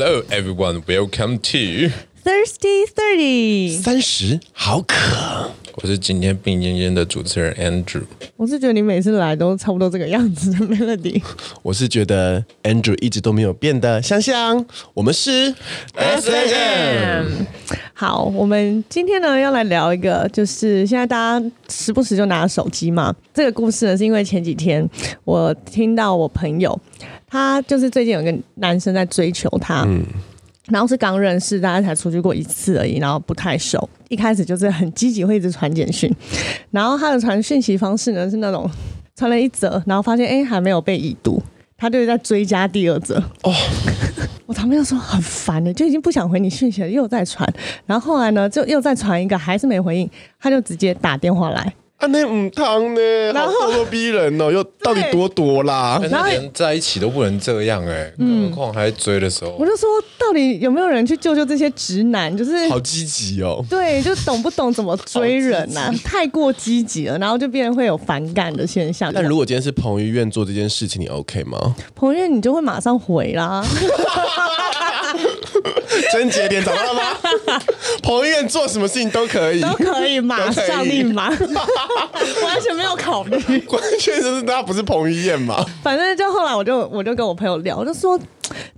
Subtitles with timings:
[0.00, 1.90] Hello everyone, welcome to
[2.22, 3.82] Thirsty Thirty。
[3.82, 8.04] 三十好渴，我是今天病恹恹的主持人 Andrew。
[8.36, 11.20] 我是觉得你每次来都差不多这个样子的 Melody。
[11.62, 14.64] 我是觉得 Andrew 一直都没有变的香香。
[14.94, 15.52] 我们是
[15.96, 17.26] S&M。
[17.92, 23.12] 好，我们今天呢要来聊一个，就是现在大家时不时就拿手机嘛。
[23.34, 24.88] 这个故事呢是因为前几天
[25.24, 26.80] 我听到我朋友，
[27.28, 29.84] 他就是最近有个男生在追求他。
[29.86, 30.02] 嗯。
[30.70, 33.88] 然后是刚认识，大家才出去过一次而已，然后不太熟。
[34.10, 36.14] 一开始就是很积极，会一直传简讯。
[36.70, 38.70] 然后他的传讯息方式呢是那种
[39.16, 41.42] 传了一则，然后发现哎还没有被已读，
[41.78, 43.16] 他就在追加第二则。
[43.44, 43.54] 哦，
[44.44, 47.50] 我旁边就说很烦的，就已经不想回你讯息了，又在传。
[47.86, 51.72] 然后后来呢，就又再传一个，还是没回应，他就直接打电话来。
[51.98, 53.00] 啊，那唔汤呢？
[53.32, 56.00] 然后咄咄逼人哦， 又到底多多啦？
[56.08, 59.50] 然后连在一起都不能这样哎、欸，嗯、更何况还在追的时候。
[59.58, 62.34] 我就说，到底有没有人去救救这些直男？
[62.36, 63.64] 就是好积极哦。
[63.68, 65.94] 对，就懂不懂怎么追人呐、 啊？
[66.04, 69.12] 太过积极了，然后就变得会有反感的现象。
[69.12, 71.74] 但如果今天是彭于晏做这件事情，你 OK 吗？
[71.96, 73.64] 彭于晏，你就会马上回啦。
[76.12, 77.02] 真节点找到了吗？
[78.02, 81.28] 彭于晏做什么事情都可以，都可以，马上立马，
[82.42, 83.38] 完全没有考虑。
[83.60, 85.64] 关键就是他不是彭于晏嘛。
[85.82, 88.18] 反正就后来我就我就跟我朋友聊，我就说，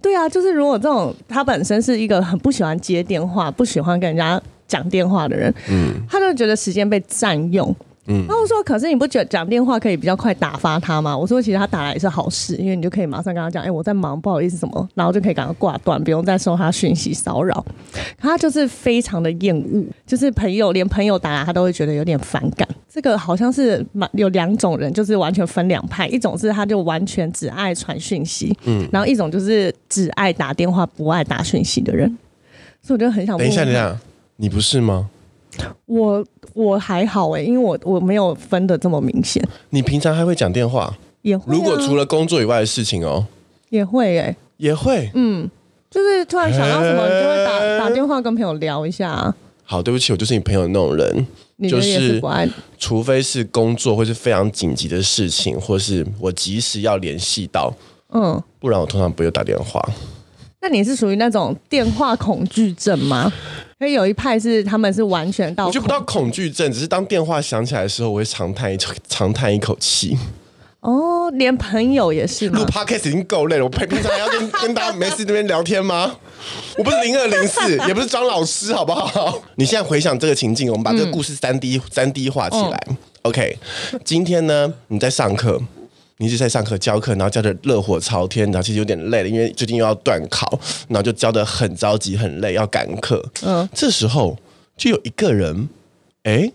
[0.02, 7.74] 对啊，就是如果这种他本身是一个很不喜欢接电话、不喜欢跟人家讲电话的人，嗯，他就觉得时间被占用。
[8.10, 11.16] 嗯，然后我说，可是你不觉得讲电话可以比较快打发他吗？
[11.16, 17.64] 我说，其实他打来也是好事，因为你就可以马上跟他讲，哎，我在忙，不好意思什么，然后就可以赶快挂断，不用再收他讯息骚扰。
[18.18, 22.68] 他就是非常的厌恶，就是朋友连朋友打来他都会觉得有点反感。
[22.92, 32.18] 这个好像是有两种人，就是完全分两派，一种是他就完全只爱传讯息，嗯，然后一种就是只爱打电话不爱打讯息的人。
[32.82, 33.96] 所以我就很想问，等一下，等一下，
[34.36, 35.08] 你不是吗？
[35.86, 39.42] 我我还好哎，因为我我没有分的这么明显。
[39.70, 40.96] 你平常还会讲电话？
[41.22, 41.56] 也会、啊。
[41.56, 43.26] 如果除了工作以外的事情哦，
[43.68, 45.10] 也会哎，也会。
[45.14, 45.50] 嗯，
[45.90, 49.34] 就是突然想到什么，你就会打打电话跟朋友聊一下。
[49.64, 51.26] 好，对不起，我就是你朋友的那种人，
[51.68, 52.20] 就是
[52.78, 57.72] 除非是工作或是非常紧急的事情，或是我及时要联系到，
[58.12, 59.80] 嗯，不然我通常不会打电话。
[60.62, 63.32] 那你是属于那种电话恐惧症吗？
[63.80, 68.78] 因为有一派是他们是完全到，我就不到恐惧症，只是当电话响起来的时候，我会长叹一
[69.08, 70.18] 长叹一口气。
[70.80, 72.58] 哦，连朋友也是吗？
[72.58, 76.16] 录 podcast 已经够累了，我平常还要跟跟大家没事这边聊天吗？
[76.76, 79.42] 我不是零二零四，也不是张老师，好不好？
[79.56, 82.78] 你现在回想这个情境，我们把这个故事三 D 三 D 画起来。
[82.88, 83.58] 嗯、OK，
[84.04, 85.60] 今天呢，你在上课。
[86.20, 93.24] 你一直在上课教课，然后教的热火朝天，然后其实有点累了，因为最近又要段考，然后就教的很着急、很累，要赶课。
[93.42, 94.36] 嗯，这时候
[94.76, 95.70] 就有一个人，
[96.24, 96.52] 哎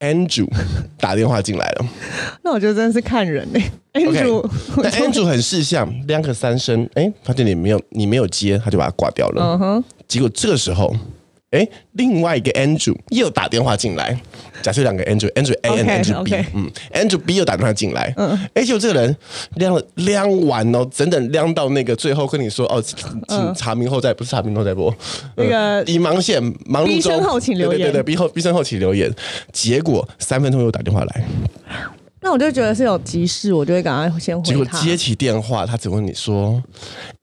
[0.00, 0.48] ，Andrew
[0.98, 1.86] 打电话进来了。
[2.42, 3.60] 那我觉得真的是看人呢。
[3.92, 4.42] Andrew，
[4.78, 9.42] 那 Andrew 很识相，两个三声，哎，发现你没有，你没有接，他就把它挂掉了。
[9.42, 10.96] 嗯哼，结果这个时候。
[11.54, 14.18] 哎，另外一个 Andrew 又打电话进来。
[14.60, 18.12] 假设两个 Andrew，Andrew A and Andrew B，嗯，Andrew B 又打电话进来。
[18.16, 19.16] 嗯，哎，就这个人
[19.54, 24.92] 晾了晾完哦，整整晾到那个最后跟你说哦，请查明后再，不是查明后再播。
[25.36, 27.78] 那个已忙线忙碌中，后请留言。
[27.78, 29.12] 对对对，毕后毕生后请留言。
[29.52, 31.24] 结果三分钟又打电话来。
[32.24, 34.50] 那我就觉得是有急事，我就会赶快先回他。
[34.50, 36.60] 结果接起电话，他只问你说：“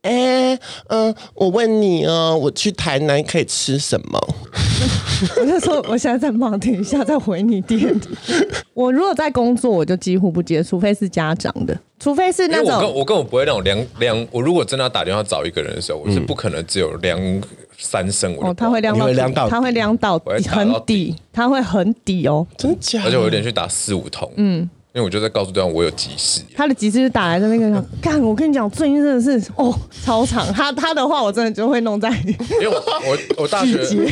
[0.03, 0.55] 哎，
[0.89, 4.19] 嗯，我问你哦，我去台南可以吃什么？”
[5.41, 7.99] 我就说我现在在忙，等一下再回你电。
[8.75, 12.73] 我如果在工作，我就几乎不接，除非是家长的，除非是那种。
[12.73, 14.27] 我跟我根本不会那种量量。
[14.31, 17.19] 我如果真的要打电话找一个人的时候，我是不可能只有量
[17.77, 18.35] 三声。
[18.41, 23.03] 哦，他会亮到，亮到，他会亮到很底，他会很底哦，真假？
[23.05, 24.69] 而且我有点去打四五通，嗯。
[24.93, 29.73] 因为我就在告诉对方我有急事，他的急事是打来的那个 干，我跟你讲，最近真的是哦
[30.03, 32.75] 超长，他他的话我真的就会弄在，因为我
[33.07, 33.77] 我我大学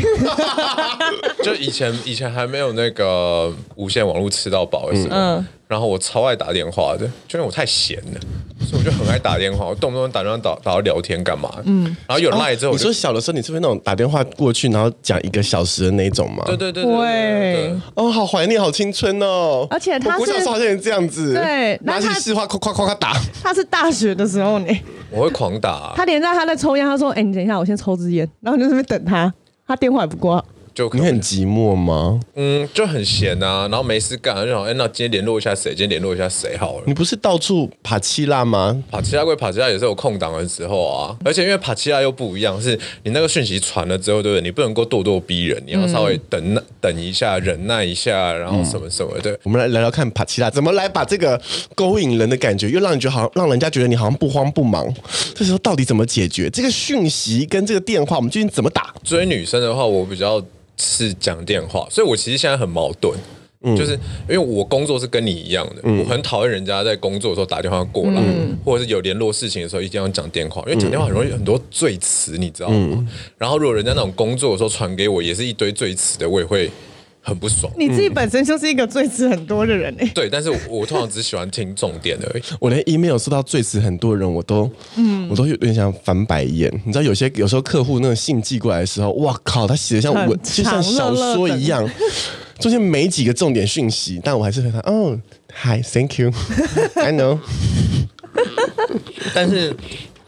[1.44, 5.18] 就以前以前还没有那个无线网络吃到饱的时候。
[5.18, 8.20] 嗯然后我超爱打电话的，就因为我太闲了，
[8.66, 9.68] 所以我就很爱打电话。
[9.68, 11.48] 我动不动打电话打打到聊天干嘛？
[11.64, 16.44] 嗯，然后有赖之后，你说小的时候你是不是那种打电话过去，然后讲一个小时的那种吗？
[16.48, 17.80] 对对对对。
[17.94, 19.68] 哦，好怀念，好青春哦！
[19.70, 23.14] 而且他是，我小时候好像也这样子，对，拿起市话，夸夸夸夸打。
[23.44, 24.76] 他是大学的时候呢，
[25.12, 25.94] 我会狂打。
[25.96, 29.32] 他连在他在抽烟，他说：“哎，你等一下，我先抽支烟。”然后你就在那边等他，
[29.68, 30.44] 他电话也不挂。
[30.74, 32.20] 就你很寂寞吗？
[32.36, 35.72] 嗯，就很闲啊，然后没事干，就想哎，那今天联络一下谁？
[35.72, 36.84] 今天联络一下谁好了？
[36.86, 38.82] 你不是到处爬七拉吗？
[38.92, 41.18] 爬七拉归爬七拉，也是有空档的时候啊。
[41.26, 44.42] 而且因为爬七拉又不一样，是你那个讯息传了之后，对不对？
[44.42, 49.32] 你不能够咄咄逼人，你要稍微等等一下，忍耐一下，然后什么什么的。
[49.32, 51.40] 嗯、我们来聊聊看爬七拉怎么来把这个
[51.76, 54.94] 勾引人的感觉，又让你觉得好像让人家觉得你好像不慌不忙。
[55.36, 58.18] 这时候到底怎么解决这个讯息跟这个电话？
[58.20, 58.94] 我们究竟怎么打？
[59.04, 60.44] 追女生的话，我比较
[60.80, 63.14] 是讲电话，所以我其实现在很矛盾，
[63.62, 63.92] 嗯、就是
[64.28, 72.98] 因为我工作是跟你一样的，嗯、我很讨厌人家在工作的时候打电话过来，嗯、或者是有联络事情的时候一定要讲电话，因为讲电话很容易很多罪词，你知道吗？
[72.98, 76.72] 嗯、然后如果人家那种工作的时候传给我也是一堆罪词的，我也会。
[77.22, 80.10] 很不爽，你自己本身就是一个最词很多的人哎。
[80.16, 82.44] 对，但是我，我通常只喜欢听重点而已。
[82.60, 86.72] 我连 email 收到最词很多的人，我都，嗯，我都有点想翻白眼。
[86.86, 91.88] 你知道，有些有时候客户那个信寄过来的时候，哇靠，他写的像文，就像小说一样，
[92.60, 95.20] 中间没几个重点讯息，但我还是回他，哦
[95.64, 97.40] ，Hi，Thank you，I know。
[99.36, 99.76] 但是，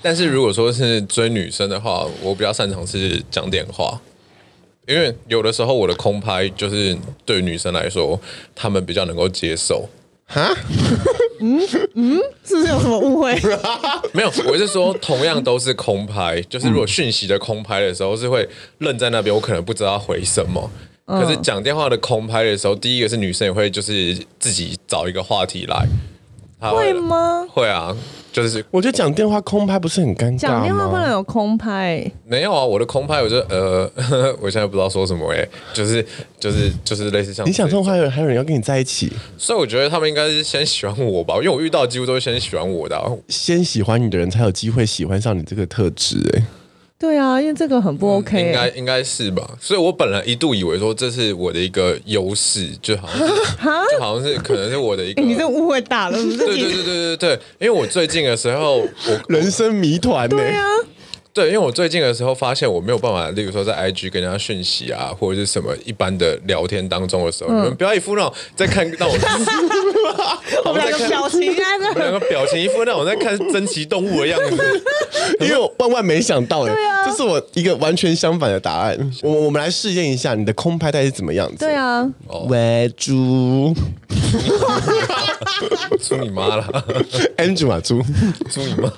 [0.02, 4.00] 但是如果说是追女生的话，我比较擅长是讲电话。
[4.88, 8.20] 因为有的时候我的空拍就是对女生来说，
[8.56, 9.88] 她们比较能够接受。
[10.26, 10.54] 哈？
[11.42, 11.60] 嗯
[11.96, 13.34] 嗯，是不是有什么误会？
[14.14, 18.48] 没有，我是说同样都是空拍，就是如果讯息的空拍的时候是会
[18.78, 20.70] 愣在那边，我可能不知道回什么。
[21.06, 25.86] 可是讲电话的空拍的时候，第一个是女生也会就是自己找一个话题来。
[26.70, 27.48] 会吗？
[27.50, 27.96] 会啊。
[28.32, 30.38] 就是我觉得讲电话空拍不是很尴尬吗？
[30.38, 32.10] 讲电话不能有空拍？
[32.26, 36.02] 没有啊，我的空拍我就呃呵呵， 我现在不知道说什么哎、欸，就是
[36.40, 46.46] 就是就是类似像你讲这种话，有还有人要跟你在一起，所以我觉得他们应该是先喜欢我吧，因为我遇到几乎都是先喜欢我的、啊，先喜欢你的人才有机会喜欢上你这个特质哎、欸。
[47.02, 49.50] 对啊，因为这个很不 OK，、欸嗯、应该应该是吧？
[49.60, 53.28] 所以我本来一度以为说这是我的一个优势，就好像
[53.92, 56.16] 就好像是可能是我的一个，欸、你这误会大了？
[56.16, 58.90] 对对对对对对，因为我最近的时候，我
[59.30, 60.38] 人生谜团呢。
[60.38, 60.64] 对啊。
[61.34, 69.14] 对，因为我最近的时候发现我没有办法，例如说在 IG 跟人家讯息啊，或者是什么一般的聊天当中的时候，嗯、你们不要一副那种在看到我，
[70.66, 74.84] 我们两个表情啊，我们两个表情一副那种在看珍奇动物的样子，
[75.40, 79.12] 因为我万万没想到哎，啊、这是我一个完全相反的答案。
[79.22, 81.66] 我我们来试验一下你的空拍带是怎么样子？
[81.66, 82.06] 对啊，
[82.50, 83.74] 喂猪，
[86.02, 86.86] 猪你妈了
[87.38, 88.02] ，Andrew 啊，猪，
[88.50, 88.92] 猪你妈，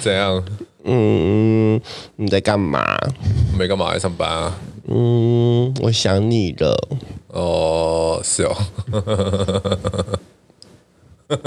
[0.00, 0.44] 怎样？
[0.84, 1.78] 嗯，
[2.16, 2.96] 你在干嘛？
[3.58, 4.58] 没干嘛，在上班啊。
[4.86, 6.88] 嗯，我想你了。
[7.28, 8.56] 哦，是哦。
[11.28, 11.44] 就这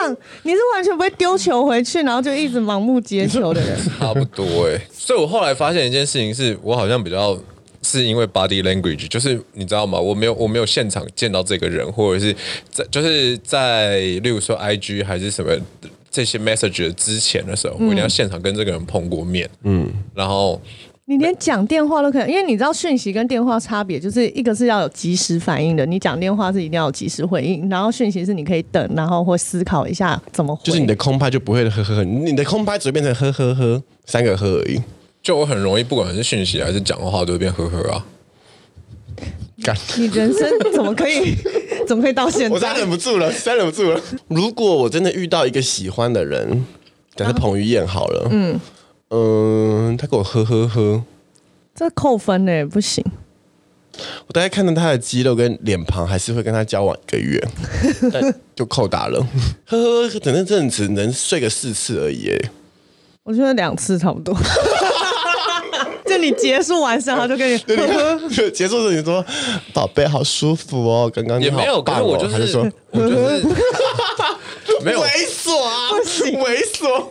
[0.00, 3.78] 样，你是完全不会丢球回去，然后就一直盲目接球的人。
[3.98, 4.80] 差不多哎。
[4.90, 7.38] 所以我后来发现一件事情是，我好像比较
[7.82, 10.00] 是因为 body language，就是你知道吗？
[10.00, 12.34] 我没有我没有现场见到这个人，或者是
[12.70, 15.54] 在就是在例如说 IG 还是什么。
[16.14, 19.50] 这些 message 之前的时候，我一定要现场跟这个人碰过面。
[19.64, 20.60] 嗯，然后
[21.06, 30.62] 你连讲电话都可以，因为你知道讯息跟电话差别，就是一个是要有及时反应的，你讲电话是一定要有及时回应，然后讯息是你可以等，然后会思考一下怎么回。
[30.62, 34.80] 就是你的空拍就不会呵呵呵，你的空拍只会变成呵呵呵三个呵而已。
[35.20, 38.06] 就我很容易，不管是讯息还是讲的话，都会变呵呵啊。
[39.64, 41.34] 干，你人生怎么可以？
[41.88, 42.54] 怎么可以到现在？
[42.54, 44.00] 我再忍不住了，再忍不住了。
[44.28, 46.64] 如果我真的遇到一个喜欢的人，
[47.14, 48.60] 假设彭于晏好了，嗯
[49.10, 51.02] 嗯，他给我呵呵呵，
[51.74, 53.04] 这扣分呢，不行。
[54.26, 57.40] 我大概看到他的肌肉跟脸庞，还是会跟他交往一个月，
[58.12, 59.24] 但就扣打了。
[59.66, 62.36] 呵呵，等那阵子能睡个四次而已。
[63.22, 64.36] 我觉得两次差不多。
[66.14, 69.24] 就你结束完事，他就跟你 呵呵结束时你说
[69.74, 73.42] ：“宝贝，好舒服哦。”刚刚你好、哦、也没有，可是我就是说，我就是。
[74.82, 77.04] 没有猥琐啊，不行，猥琐。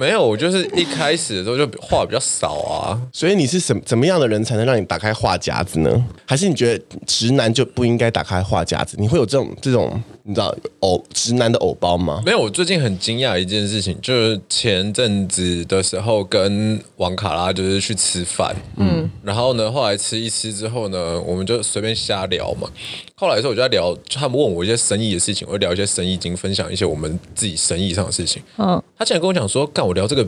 [0.00, 3.00] 没有，我就是一开始的时候就话比较少啊。
[3.12, 6.04] 所以你是什怎么样的人才能让你打开话匣子呢？
[6.26, 8.96] 还是你觉得直男就不应该打开话匣子？
[8.98, 12.22] 你会有这种这种你知道偶直男的偶包吗？
[12.24, 22.68] 没有，我最近很惊讶一件事情，就是前阵子的时候跟王卡拉就是去吃饭，嗯，然后呢，后来吃一吃之后呢，我们就随便瞎聊嘛。
[23.16, 28.42] 后来的时候我就在聊，他们问我一些生意的事情，我就聊一些生意经，分享一些我们自己生意上的事情。
[28.58, 30.26] 嗯，他竟然跟我讲说，干我聊这个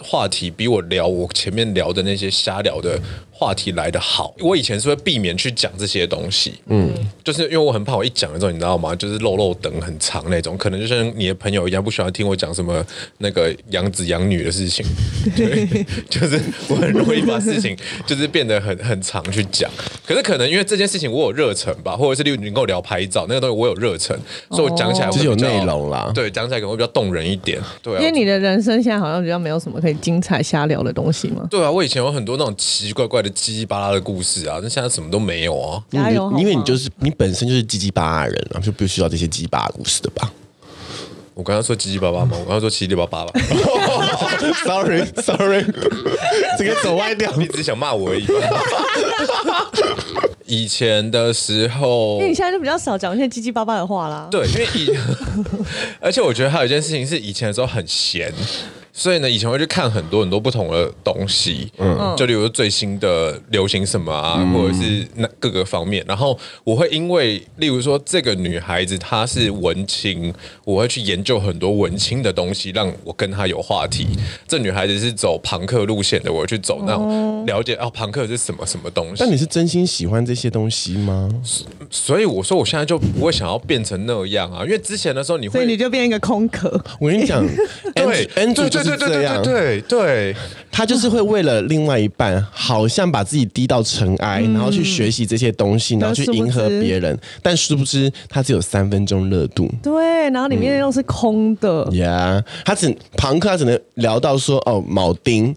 [0.00, 3.00] 话题比我聊我前面聊的那些瞎聊的
[3.38, 4.34] 话题来得好。
[4.40, 6.90] 我以前是会避免去讲这些东西，嗯，
[7.22, 8.94] 就是因为我很怕我一讲了之后，你知道吗？
[8.96, 12.84] 就是漏漏等很长那种，可能就像你的朋友一样，不喜欢听我讲什么
[13.18, 14.84] 那个养子养女的事情，
[15.36, 15.66] 对，
[16.08, 17.76] 就是我很容易把事情
[18.06, 19.70] 就是变得很很长去讲。
[20.06, 24.18] 可是可能因为这件事情我有热忱吧，或者是例如你跟我聊拍照那个东西我有热忱，
[24.50, 26.10] 所以我讲起来就是有内容啦。
[26.14, 27.60] 对，讲起来可能会比较动人一点。
[27.82, 31.46] 对，因为你的人生现在好像比较没有什么可以精彩瞎聊的东西吗？
[31.50, 35.82] 对啊，我以前有很多那种奇奇怪怪的叽叽巴拉的故事啊，那现在什么都没有啊。
[35.90, 36.32] 加油！
[36.38, 40.32] 因为你就是你本身就是叽叽巴拉的人啊，就不需要这些叽叽巴拉故事的吧？
[41.34, 42.30] 我刚刚说叽叽巴巴吗？
[42.32, 43.32] 我刚刚说七七八八吧。
[44.64, 45.66] Sorry，Sorry，
[46.58, 48.26] 这个走歪掉， 你只想骂我而已。
[50.46, 54.28] 以前的时候，因为你现在就比较少讲一些叽叽巴巴的话啦。
[54.30, 54.90] 对，因为以，
[56.00, 58.32] 而且我觉得还有一件事情是，以前的时候很闲。
[58.98, 66.02] 所以呢，以前会去看很多很多不同的东西，嗯，就例如最新的流行什么啊，嗯、或者是那各个方面。
[66.08, 70.32] 然后我会因为，例如说这个女孩子她是文青，
[70.64, 74.06] 我会去研究很多文青的东西，让我跟她有话题。
[74.48, 79.16] 这女孩子是走朋克路线的，我会去走那种了解哦，庞克是什么什么东西。
[79.18, 81.28] 但你是真心喜欢这些东西吗？
[81.90, 86.82] 所以我说我现在就不会想要变成那样啊，因为之前的时候你会，所以你就变一个空壳。
[86.98, 87.46] 我跟你讲，
[87.94, 88.85] 对，Andrew 就是。
[88.85, 90.36] 对对对对对对对，
[90.70, 99.70] 他就是会为了另外一半，好像把自己低到尘埃，然后去学习这些东西，然后去迎合别人，但殊不知他只有三分钟热度。
[99.82, 101.88] 对，然后里面又是空的。
[101.92, 105.54] 呀，他只庞克，他只能聊到说哦，铆钉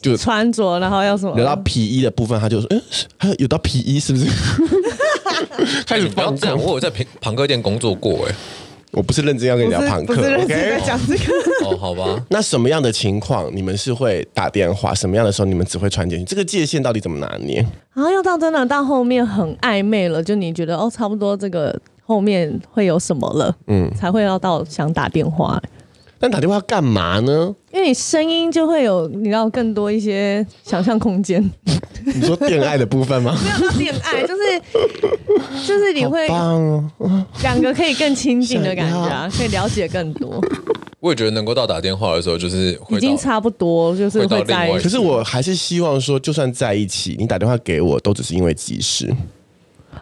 [0.00, 1.34] 就穿着，然后要什么？
[1.36, 2.82] 聊到皮衣的部分，他就说，嗯，
[3.16, 4.26] 还有有到皮衣是不是？
[5.86, 8.34] 开始不要这样，我有在庞庞克店工作过哎。
[8.92, 10.46] 我不是认真要跟你聊庞克，OK？
[10.48, 11.32] 在讲这个
[11.64, 12.22] 哦，好吧。
[12.28, 14.94] 那什么样的情况你们是会打电话？
[14.94, 16.26] 什么样的时候你们只会传简讯？
[16.26, 17.66] 这个界限到底怎么拿捏？
[17.94, 25.60] 然后要到真的到后面很暧昧了，就你觉得哦，差不多这个后面会有什么了，嗯，才会要到想打电话。
[26.22, 27.52] 但打电话干嘛呢？
[27.72, 31.42] 因为你声音就会有，你知道更多一些想象空间。
[32.06, 33.36] 你说恋爱的部分吗？
[33.42, 36.28] 没有到恋爱，就是就是你会
[37.42, 40.40] 两个可以更亲近的感觉啊，可以了解更多。
[41.00, 44.84] 我也觉得能够到打电话的时候，就是已经差不多，就是会在一起。
[44.84, 49.12] 可是我还是希望说，就算在一起，你打电话给我，都只是因为急事。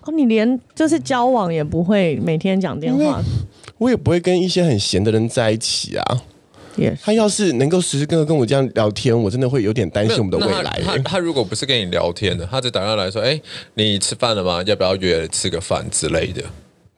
[0.03, 3.23] 哦，你连就是交往也不会每天讲电话。
[3.81, 6.23] 我也不会跟一些很闲的人在一起啊。
[6.77, 6.99] Yes.
[7.03, 10.81] 他要是能够时时刻刻跟我这样聊天，我真的会有点担心我们的未来。
[10.85, 13.43] 他他，他如果不是跟你聊天的，他只打电话来说：“哎、欸，
[13.75, 14.63] 你吃饭了吗？
[14.65, 16.43] 要不要约吃个饭之类的？”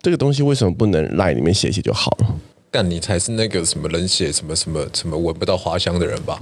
[0.03, 2.35] 这个东西为什么不能 LINE 里面写写就好了？
[2.71, 6.39] 但你才是那个什么冷血什么什么什么闻不到花香的人吧？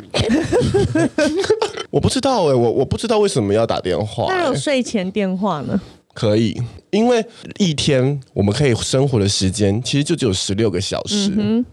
[1.91, 4.35] 我不知道哎、欸，我我不知道为什么要打电话、欸。
[4.35, 5.81] 那有睡前电话呢？
[6.13, 7.25] 可以，因为
[7.59, 11.65] 一天我们可以生活的时间其实就只有十六个小时。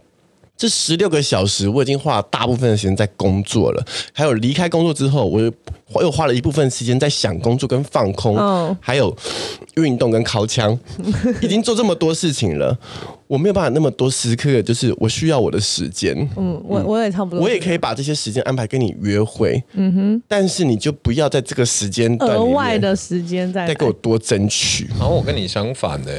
[0.58, 5.52] 这十六个小时，我已经花了大部分的时间在工作了，还有离开工作之后，我又
[6.02, 9.16] 又花了一部分时间在想工作跟放空，哦、还有
[9.76, 10.78] 运动跟尻枪，
[11.42, 12.76] 已经做这么多事情了。
[13.28, 16.16] 我没有办法那么多时刻，就是我需要我的时间。
[16.38, 17.42] 嗯，我我也差不多。
[17.42, 19.62] 我也可以把这些时间安排跟你约会。
[19.74, 20.24] 嗯哼。
[20.30, 24.88] 但是你就不要在这个时间段额外的时间再再给我多争取。
[24.98, 26.12] 然后我跟你相反的，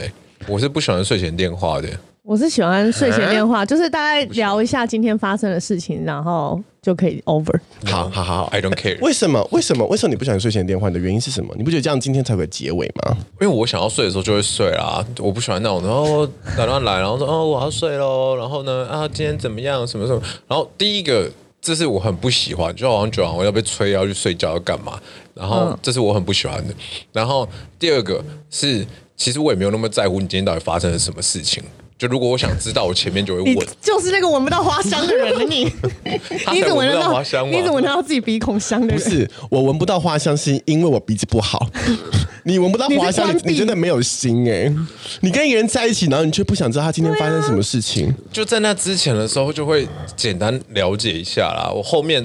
[0.47, 1.88] 我是不喜欢睡前电话的。
[2.29, 7.59] 我是喜欢睡前电话，就是大概聊一下今天发生的事情，然后就可以 over。
[7.87, 9.01] 好好好，I don't care。
[9.01, 9.43] 为什么？
[9.51, 9.87] 为什么？
[9.87, 10.89] 为什么你不喜欢睡前电话？
[10.89, 11.55] 你的原因是什么？
[11.57, 13.17] 你不觉得这样今天才会结尾吗？
[13.41, 21.31] 因为我想要睡的时候就会睡啦，我不喜欢那种然后打电话来，然后说哦我要睡喽，然后呢啊今天怎么样什么什么，然后第一个
[21.63, 25.01] 这是我很不喜欢，就好像觉得我要被催要去睡觉要干嘛，
[25.33, 26.75] 然后这是我很不喜欢的。
[27.11, 31.65] 然后第二个是其实我也没有那么在乎你今天到底发生了什么事情。
[31.99, 33.67] 就如果我想知道，我前面就会问。
[33.83, 35.64] 就是那个闻不到花香的人了，你。
[36.52, 37.50] 你怎么闻得到花香？
[37.50, 38.97] 你怎么闻到自己鼻孔香的人？
[38.97, 41.69] 不是，我闻不到花香，是因为我鼻子不好。
[42.45, 44.76] 你闻不到花香，你，你真的没有心哎、欸！
[45.21, 48.14] 你跟一个人在一起，然后你却不想知道他今天发生什么事情。
[48.33, 49.87] 就在那之前的时候，就会
[50.17, 51.71] 简单了解一下啦。
[51.75, 52.25] 我后面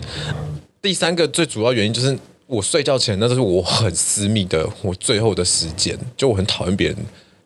[0.82, 6.98] 第三个最主要原因就是，我睡觉前那都是我很私密的，我最后的时间，就我很讨厌别人。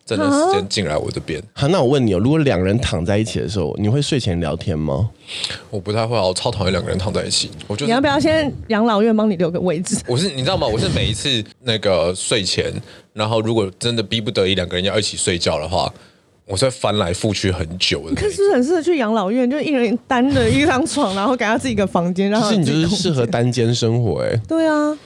[0.08, 5.10] 真的时间进来我这边，好，那我问你哦，如果两个人躺在一起的时候，你会睡前聊天吗？
[5.70, 7.52] 我不太会，我超讨厌两个人躺在一起。
[7.68, 9.98] 我就你要不要先养老院帮你留个位置？
[10.08, 10.66] 我是你知道吗？
[10.66, 12.72] 我是每一次那个睡前，
[13.12, 15.94] 然后如果真的逼不得已两个人要一起睡觉的话，
[16.46, 18.16] 我是会翻来覆去很久的。
[18.16, 24.42] 可是很适合去养老院，就一人单的一张床，然后给他自己一个房间，然后是你就是适合单间生活哎、欸。
[24.48, 24.98] 对啊。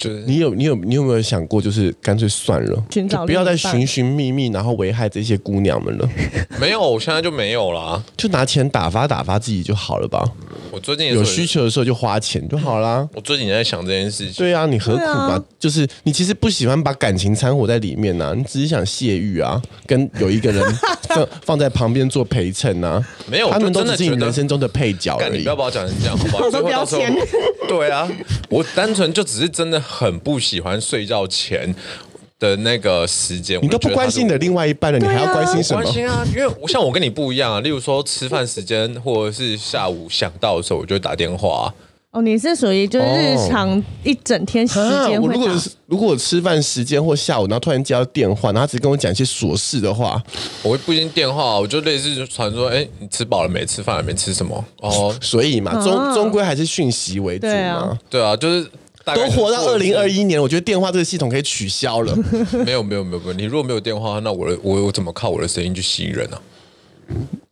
[0.00, 6.08] 就是你有你有你有没有想过，就是干脆算了，寻找就不要再寻寻觅觅，然后危害这些姑娘们了，
[6.58, 8.02] 没有，我现在就没有啦。
[8.16, 10.26] 就拿钱打发打发自己就好了吧。
[10.70, 13.06] 我最近也有需求的时候就花钱就好啦。
[13.14, 14.32] 我最近也在想这件事情。
[14.34, 20.64] 对啊，你何苦嘛、对啊就是你其实不喜欢把感情掺和在里面呐、啊，你只是想泄欲啊，跟有一个人
[21.08, 23.04] 放放在旁边做陪衬啊。
[23.26, 25.56] 没有他们都只是你我就真的觉得人生中的配角而已你不要。
[25.56, 26.40] 把我讲成这样，好不好？
[26.44, 27.14] 到时候标签
[27.68, 28.08] 对啊，
[28.48, 31.74] 我单纯就只是真的很不喜欢睡觉前
[32.38, 33.58] 的那个时间。
[33.60, 35.82] 你都不关心你的另外一半了，你还要关心什么？
[35.82, 37.60] 关心啊，因为我像我跟你不一样啊。
[37.60, 41.74] 例如说吃饭时间，或者是下午想到的时候，我就会打电话、啊。
[42.12, 50.20] 哦，你是属于就是日常一整天时啊间会打我如果是如果吃饭时间或下午，然后突然接到电话，然后他只跟我讲一些琐事的话，
[50.64, 53.64] 我会不接电话，我就类似传说，哎，你吃饱了没？
[53.64, 54.12] 吃饭了没？
[54.12, 54.64] 吃什么？
[54.78, 57.98] 哦，所以嘛，终终归还是讯息为主嘛对啊。
[58.10, 58.68] 对啊，就是
[59.14, 62.16] 都活到二零二一，年，我觉得电话这个系统可以取消了。
[62.64, 66.42] 没有没有没有没有，你如果没有电话，那我的我我怎么靠我的声音去吸引人呢、啊？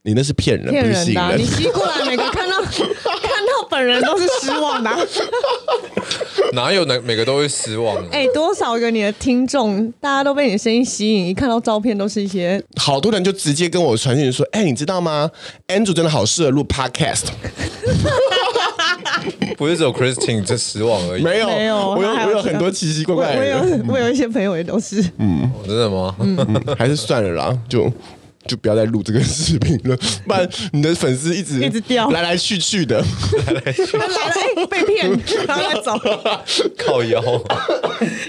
[0.03, 1.45] 你那是骗人，骗不是吸引人的啊、你。
[1.45, 4.99] 吸过来，每个看到 看到本人都是失望的啊、
[6.53, 8.05] 哪有哪每个都会失望、啊？
[8.11, 15.31] 哎、多少个你的听众，大家都被你的声音吸引，一看到照片都是一些好多人就直接跟我传讯说：“哎、你知道吗
[15.67, 17.25] ？Andrew 真的好适合录 Podcast。
[19.57, 21.23] 不是只有 Christine 这失望而已。
[21.23, 23.67] 没有，没有我有我有很多奇奇怪怪的我。
[23.67, 26.15] 有我有一些朋友也都是，嗯真的吗？
[26.21, 26.37] 嗯
[26.79, 27.91] 还是算了啦，就
[28.49, 32.99] 就不要再录这个视频了， 不然你的粉丝一直一直掉来来去去的。
[33.47, 33.73] 来来了
[34.57, 35.09] 哎、被骗，
[35.47, 35.93] 然后再走，
[36.79, 37.21] 靠腰，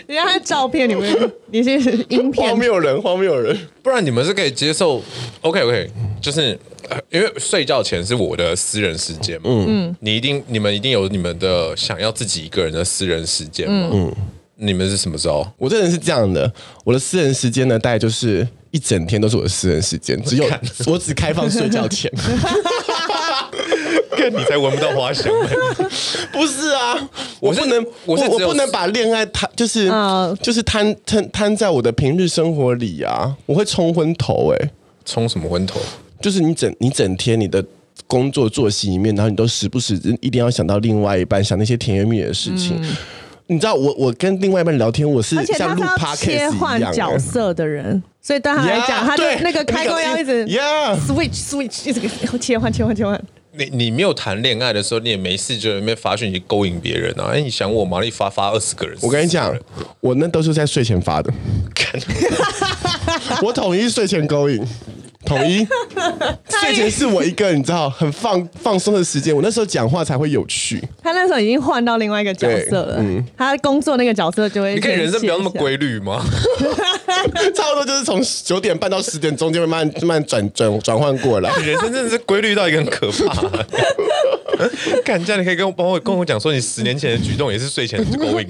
[0.05, 1.71] 人家的照片你们你是
[2.09, 3.57] 影片荒，谬人，荒谬人。
[3.81, 5.01] 不然你们是可以接受
[5.41, 5.89] ？OK OK，
[6.21, 6.59] 就是
[6.89, 14.13] 呃因为睡觉前是我的私人时间嘛，嗯，你一定你们一定有你们的想要自己一个人的私人时间嘛，嗯，
[14.57, 15.47] 你们是什么时候？
[15.57, 16.51] 我这人是这样的，
[16.83, 20.45] 我的私人时间呢，大概就是一整天都是我的私人时间，只有
[20.87, 22.11] 我只开放睡觉前。
[24.31, 25.49] 你才闻不到花香呢。
[26.31, 27.09] 不是啊，
[27.39, 34.71] 我不能，我我不能把恋爱摊就是、嗯就是摊摊摊在我的平日生活里啊，我会冲昏头哎、
[35.03, 35.79] 冲什么昏头？
[36.21, 37.65] 就是你整你整天你的
[38.05, 42.79] 工作作息里面，然后你都时不时一定要想到另外一半，想那些甜言蜜语的事情。
[43.51, 47.17] 你知道我我跟另外一半聊天，我是而且像录他是要 podcast 切一样、换角欸。
[47.17, 52.01] 色的人，所以对他来讲，Yeah，他就对那个开关要一直 Yeah switch switch 一直
[52.39, 53.19] 切换切换切换。
[53.53, 57.31] 你你没有谈恋爱的时候，你也没事就在那边发讯息勾引别人啊？
[57.33, 57.99] 哎，你想我吗？
[58.03, 59.51] 你发发二十个人，我跟你讲，
[59.99, 61.33] 我那都是在睡前发的，
[63.41, 64.63] 我统一睡前勾引。
[65.25, 65.67] 统一
[66.61, 70.81] 睡前是我一个你知道很放放松的时间，我那时候讲话才会有趣。
[71.03, 74.73] 他那时候已经换到另外一个角色了，嗯他工作那个角色就会。
[74.75, 76.23] 你可以人生不要那么规律吗？
[77.53, 81.53] 差不多就是从九点半到十点中间会慢慢慢转转转换过来。
[81.57, 83.41] 人生真的是规律到一个很可怕、
[84.63, 84.69] 啊。
[85.05, 88.47] 干这样，你可以跟我帮我跟我讲说，你十年前的举动也是睡前勾引。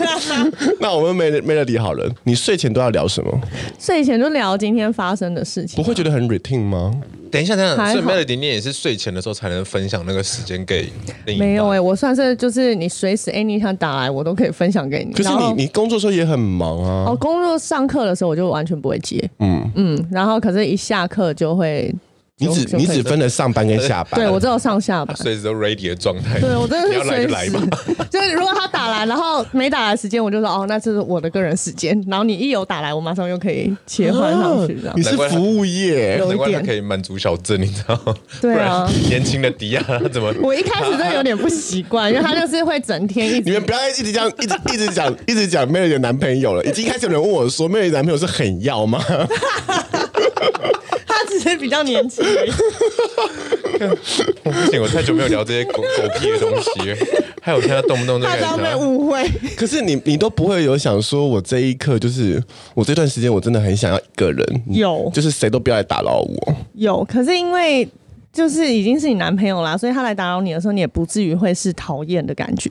[0.80, 3.40] 那我们没没了理好了，你睡前都要聊什么？
[3.78, 6.92] 睡前就聊今天发生的事情，不会觉得很 routine 吗？
[7.30, 10.88] 等一下，等一下，所以 Melody 你也是睡前的时候才能分享那个时间给
[11.26, 15.12] 另一没有哎、我算是就是你随时哎、你想打来，我都可以分享给你。
[15.12, 17.10] 可是你你工作的时候也很忙啊。
[17.10, 21.92] 哦，工作上课的时候我就完全不会接，嗯嗯，然后可是一下课就会，
[22.36, 24.20] 你只你只分了上班跟下班。
[24.20, 25.16] 对我只有上下班。
[25.16, 26.40] 随时都 ready 的状态。
[26.40, 27.78] 对我真的是你要来就来随吧。
[27.86, 31.96] 时，就是如果他打来，然后没打来时间，我就说哦，那是我的个人时间。
[32.08, 34.76] 然后你一有打来，我马上又可以切换上去。
[34.96, 38.12] 你是服务业，难怪他可以满足小镇，你知道吗？
[38.42, 40.34] 对啊年轻的迪亚他怎么？
[40.42, 49.00] 我一开始真的有点不习惯，因为他就是会整天一直你们不要一直这样一直一直讲一直讲 Melody 的男朋友了，已经开始有人问我说 Melody 的男朋友是很要吗？
[51.24, 52.50] 他只是比较年轻而已。
[54.42, 56.96] 不行，我太久没有聊这些狗狗屁的东西了，
[57.42, 59.28] 害我现在动不动就开始他被误会。
[59.56, 62.42] 可是你你都不会有想说，我这一刻就是
[62.74, 66.54] 我这段时间我真的很想要一个人，有就是谁都不要来打扰我。
[66.74, 67.88] 有，可是因为
[68.32, 72.70] 就是已经是你男朋友啦，所以他来打扰你的时候，你也不至于会是讨厌的感觉，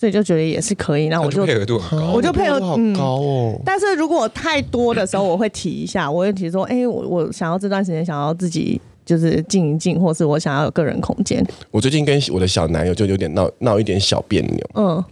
[0.00, 1.08] 所以就觉得也是可以。
[1.08, 2.12] 那我就就配合度很高。
[2.14, 3.60] 我就配合好嗯高哦。
[3.66, 11.46] 但是如果太多的时候，我会提一下，我会提说，哎、我我想要这段时间想要自己就是静一静，或是我想要有个人空间。
[11.70, 14.70] 我最近跟我的小男友就有点闹闹一点小别扭。
[14.74, 15.04] 嗯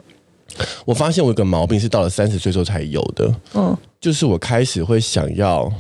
[0.87, 5.71] 我发现我有个毛病是到了三十岁之后才有的，嗯，就是我开始会想要，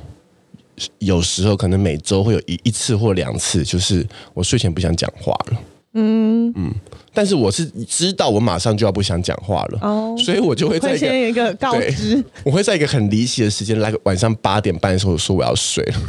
[0.98, 5.60] 有时候可能每周会有一一次或两次，就是我睡前不想讲话了。
[5.94, 6.74] 嗯嗯，
[7.14, 15.94] 但是我是知道我马上就要不想讲话了，哦，所以我就会在一个，会一个告知， 我会在一个很离奇的时间，来个晚上八点半的时候说我要睡了。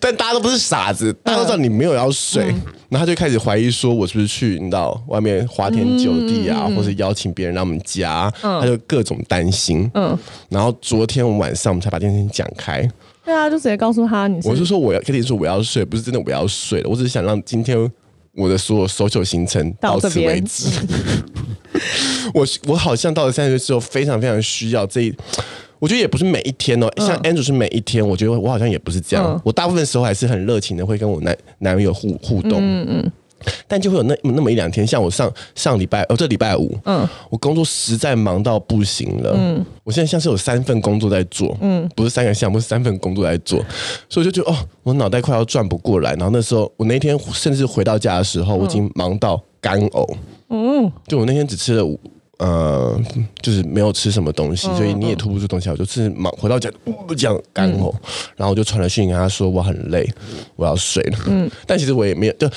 [0.00, 9.90] 但大家都不是傻子，大家都知道你没有要睡，嗯、然后他就开始怀疑说，我是不是去你知道外面花天酒地啊，嗯、或者邀请别人来我们家，嗯、他就各种担心。
[9.94, 10.16] 嗯，
[10.48, 12.88] 然后昨天晚上我们才把这件事情讲开。
[13.24, 17.76] 对啊，就直接告诉他，你是，我是说我要跟你说我要睡，不是真的我要睡了，我只是想让今天
[18.38, 20.70] 我的所有 social 行程到此为止。
[22.32, 25.14] 我我好像到了三十岁之后，非常非常需要这一。
[25.78, 29.24] 我觉得也不是每一天哦，像 Andrew 是每一天，我觉得我好像也不是这样。
[29.26, 32.58] 嗯、我大部分时候还是很热情的，会跟我男男友互互动。
[32.60, 33.12] 嗯嗯。
[33.66, 39.34] 但就会有那那么一两天，像我上上礼拜哦，这礼拜五，嗯，我工作实在忙到不行了。
[39.36, 39.64] 嗯。
[39.84, 43.58] 我现在像是有三份工作在做，嗯，不是三个项目，是三份工作在做，
[44.08, 46.12] 所以我就觉得哦，我脑袋快要转不过来。
[46.14, 50.16] 然后那时候，我那天甚至回到家的时候，我已经忙到干呕。
[50.50, 50.90] 嗯。
[51.06, 51.98] 就我那天只吃了五。
[52.38, 52.96] 呃，
[53.42, 55.72] 就是没有吃什么东西，所以你也吐不出东西来。
[55.72, 56.70] 我就是忙回到家，
[57.16, 57.92] 这样干呕，
[58.36, 60.08] 然后我就传了讯跟他说我很累，
[60.54, 61.18] 我要睡了。
[61.26, 62.48] 嗯，但其实我也没有就，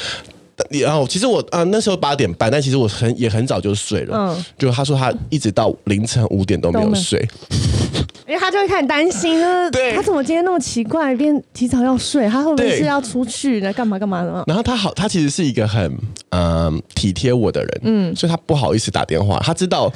[0.70, 4.16] 然后其实我啊、呃、那时候八点半，但其实我很也很早就睡了。
[4.18, 7.28] 嗯，就他说他一直到凌晨五点都没有睡。
[8.28, 14.42] 因为他就会开始担心啊，对他怎么今天那么奇怪，变提早要睡，他会不会是要出去来干嘛干嘛的？
[14.48, 16.00] 然后他好，他其实是一个很嗯、
[16.32, 19.92] 呃、体贴我的人，嗯，所以他不好意思打电话，他知道，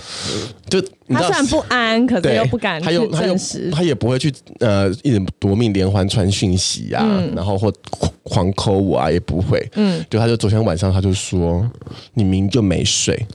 [0.69, 3.35] 就他虽然不安，可是又不敢他又他又，
[3.71, 7.73] 他也不会去呃一直夺命连环传讯息啊，嗯、然后或
[8.23, 11.69] 狂 call 我啊，也不会，嗯，就他就昨天晚上他就说
[12.13, 13.25] 你明明就没睡，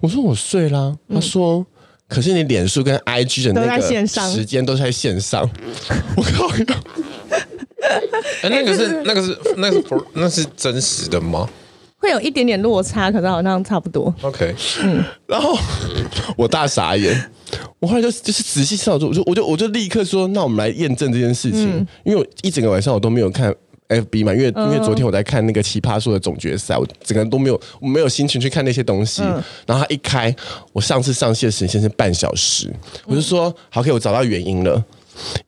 [0.00, 1.58] 我说我睡啦，他说。
[1.58, 1.66] 嗯
[2.08, 3.82] 可是你脸书跟 IG 的那个
[4.32, 5.42] 时间都在线上，
[6.16, 6.46] 我靠！
[8.42, 11.48] 哎，那个是那个是那个是那是真实的吗？
[12.06, 14.14] 会有一点点落差，可是好像差不多。
[14.22, 15.56] OK，嗯，然后
[16.36, 17.30] 我大傻眼，
[17.80, 23.54] 我后来就就是仔细思考，我就我就我就立刻说，那我们来验证这件事情，嗯、因为我一整个晚上我都没有看。
[23.88, 29.22] FB 嘛，因为因为昨天我在看那个奇葩说的总决赛，我整个人都没有，我没有心情去看那些东西。
[29.22, 30.34] 嗯、然后他一开，
[30.72, 32.68] 我上次上线时间是半小时，
[33.04, 34.84] 我就说好可以我找到原因了，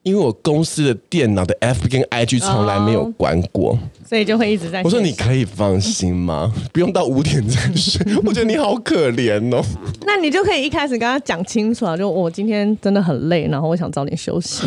[0.02, 3.78] 因为我公司的电脑的 FB 跟 IG 从来没有关过，哦、
[4.08, 4.82] 所以就会一直在。
[4.82, 6.52] 我说你可以放心吗？
[6.72, 9.64] 不用到五点再睡， 我觉得你好可怜哦。
[10.06, 14.66] 那你就可以一开始跟他讲清楚啊，就我今天真的很累，然后我想早点休息。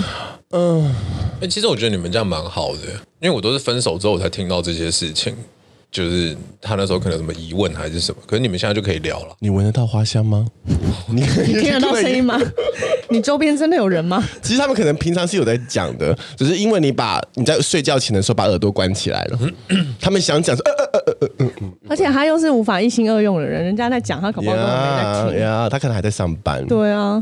[0.51, 0.85] 嗯，
[1.39, 2.81] 哎、欸，其实我觉得你们这样蛮好的，
[3.19, 5.33] 因为我都是分手之后我才听到这些事情，
[5.91, 9.35] 就是他那时候可能有什么疑问还是什么，可是你们现在就可以聊了。
[9.39, 10.45] 你闻得到花香吗？
[11.11, 12.39] 你听得到声音吗？
[13.09, 14.23] 你周边真的有人吗？
[14.41, 19.39] 其实他们可能平常是有在讲的，只是因为你把你在睡觉前的时候把耳朵关起来了，
[19.99, 26.65] 他们想讲说，呃呃呃呃呃呃，而且他又是无法一心二用的人，人家在讲，他可能没在听呀，他可能还在上班。
[26.67, 27.21] 对啊。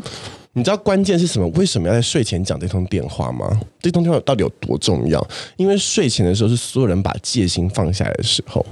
[0.53, 1.47] 你知道关键是什么？
[1.49, 3.59] 为什么要在睡前讲这通电话吗？
[3.79, 5.25] 这通电话到底有多重要？
[5.57, 8.65] 因为睡前的时候是所有人把戒心放下来的时候，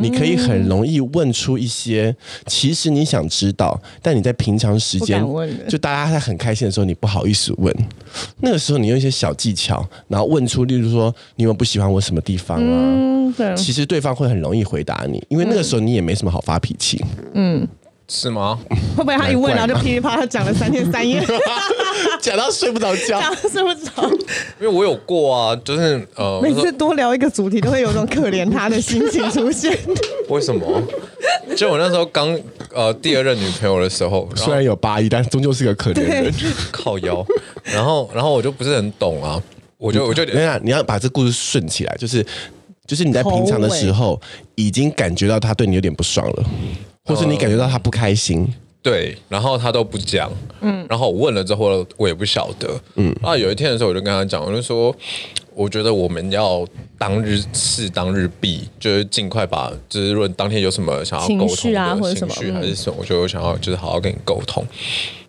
[0.00, 2.14] 你可以很容易问出一些
[2.46, 5.24] 其实你想知道，但你在平常时间
[5.68, 7.74] 就大家在很开心的时候，你不好意思问。
[8.40, 13.54] 那个时候你用一些小技巧，然后问出，例如说你有不喜欢我什么地方啊？
[13.56, 17.02] 其实对方会很容易回答你，因为那个时候你也没什么好发脾气。
[17.34, 17.66] 嗯。
[18.08, 18.58] 是吗？
[18.96, 21.22] 会不会他一问，然后就噼里啪啦讲了三天三夜，
[22.22, 24.08] 讲到睡不着觉，讲到睡不着。
[24.60, 29.76] 因为我有过啊，就是呃，每次多聊一个主题，都会有种可怜他的心情出现。
[30.28, 30.82] 为什么？
[31.56, 32.38] 就我那时候刚
[32.72, 36.32] 呃第二任女朋友的时候，虽然有八亿，但终究是个可怜人，
[36.70, 37.24] 靠腰。
[37.64, 39.42] 然后然后我就不是很懂啊，
[39.78, 42.24] 我就我就等下你要把这故事顺起来，就是
[42.86, 44.20] 就是你在平常的时候
[44.54, 46.44] 已经感觉到他对你有点不爽了。
[47.06, 54.94] 或是你感觉到他不开心，嗯、对，然后他都不讲，嗯，然后我问了之后，我也不晓得，嗯，啊，有一天的时候，我就跟他讲，我就说，
[55.54, 56.66] 我觉得我们要
[56.98, 64.66] 当日事当日毕，就是尽快把，就是论当天有什么想要沟通的情绪还是什么，我觉得我想要就是好好跟你沟通，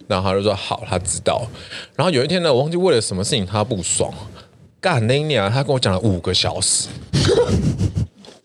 [0.07, 1.47] 然后他就说好，他知道，
[1.95, 4.11] 然后有一天呢，我忘记为了什么事情他不爽，
[4.81, 6.87] 干那一年他跟我讲了五个小时。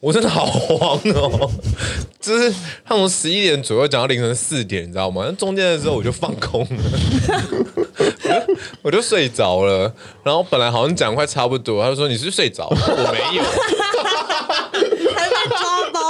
[0.02, 1.48] 我真的好慌哦，
[2.20, 2.52] 就是
[2.84, 5.22] 他从十一点左右讲到凌晨四点，你知道吗？
[5.24, 6.82] 那中间的时候我就放空了，
[8.82, 9.94] 我就睡着了。
[10.24, 13.44] 然后本来好像讲快差不多，他就说你是睡着了，我没有，
[15.14, 16.00] 还在抓包，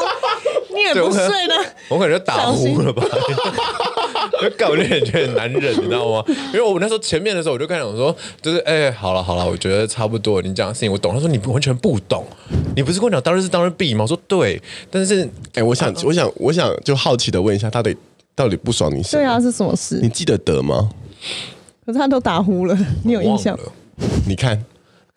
[0.74, 1.55] 你也不睡呢？
[1.90, 3.05] 我可能就打呼了吧。
[4.42, 6.24] 就 搞得觉得很难忍，你知道吗？
[6.52, 11.14] 因为我那时候前面的时候，我就跟他讲说，就是哎、欸，好了好了，我觉得差不多，你讲的事情我懂。
[11.14, 12.24] 他说你完全不懂，
[12.76, 14.02] 你不是跟我讲当然是当然 B 吗？
[14.02, 17.96] 我说对，但是哎、欸，我想我想我想就好奇的问一下，他到底
[18.35, 19.22] 到底不爽你什么？
[19.22, 20.00] 对啊，是什么事？
[20.02, 20.90] 你记得得吗？
[21.85, 23.59] 可是他都打呼了，你有印象？
[24.26, 24.64] 你看，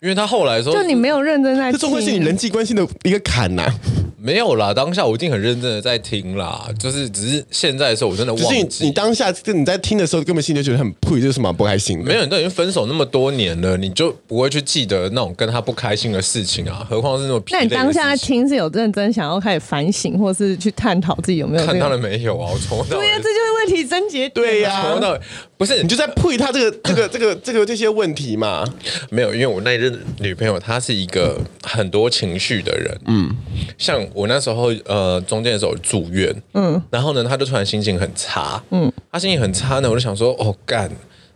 [0.02, 3.74] 因为他后来说，就你没有认真在听，这会是你人际关系的一个坎呐、啊。
[4.18, 8.64] 没有啦，当下我一定很认真的在听啦，就是只是现在的时候我真的忘记。
[8.64, 12.04] 就是你，你当下跟你在听的时候，根本心里就觉得很呸，就是什么不开心的？
[12.04, 16.84] 没有，你都已经分手那么多年了，你就不会去记得那种跟他不开心的事情啊？
[16.90, 17.40] 何况是那种……
[17.52, 21.72] 那你当下在听是有认真想要开始反省，或是去探讨自己有没有、这个？
[21.72, 22.50] 看到了没有啊？
[22.52, 24.28] 我从对呀、啊，这就是问题症结。
[24.30, 25.16] 对呀、啊，从到
[25.56, 28.64] 不是你就在呸他这个这个这个这个这些问题嘛？
[29.10, 33.34] 没有，因为我那一任女朋友她是一个很多情绪的人，嗯，
[33.78, 35.06] 像我那时候呃。
[35.06, 40.90] 呃，中间的时候住院，嗯，然后呢，他就突然心情很差，嗯，他心情很差呢，我就想说，哦，干，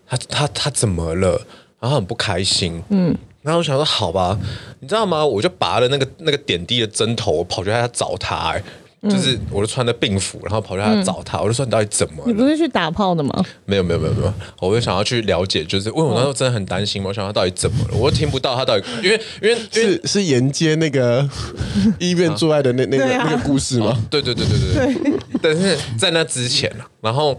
[0.08, 1.40] 他他他怎么了？
[1.78, 4.36] 然后很不开心，嗯，然后我想说，好吧，
[4.80, 5.24] 你知道吗？
[5.24, 8.62] 我就拔了那个那个点滴的针头，我跑去他家找他，哎。
[9.08, 12.24] 就是，我就穿着病服，然后跑去他找他，嗯、我就说你到底怎么了？
[12.26, 13.44] 你不是去打炮的吗？
[13.64, 21.26] 没有没有没有没有，我就想要去了解，就是因为我那时候真的很担心嘛，我想他到底怎么了，我又听不到他到底，因为因为是是沿街那个
[21.98, 23.96] 医院做爱的那那个、啊、那个故事吗？
[24.10, 27.38] 对对对对对对，但是在那之前啊，然后。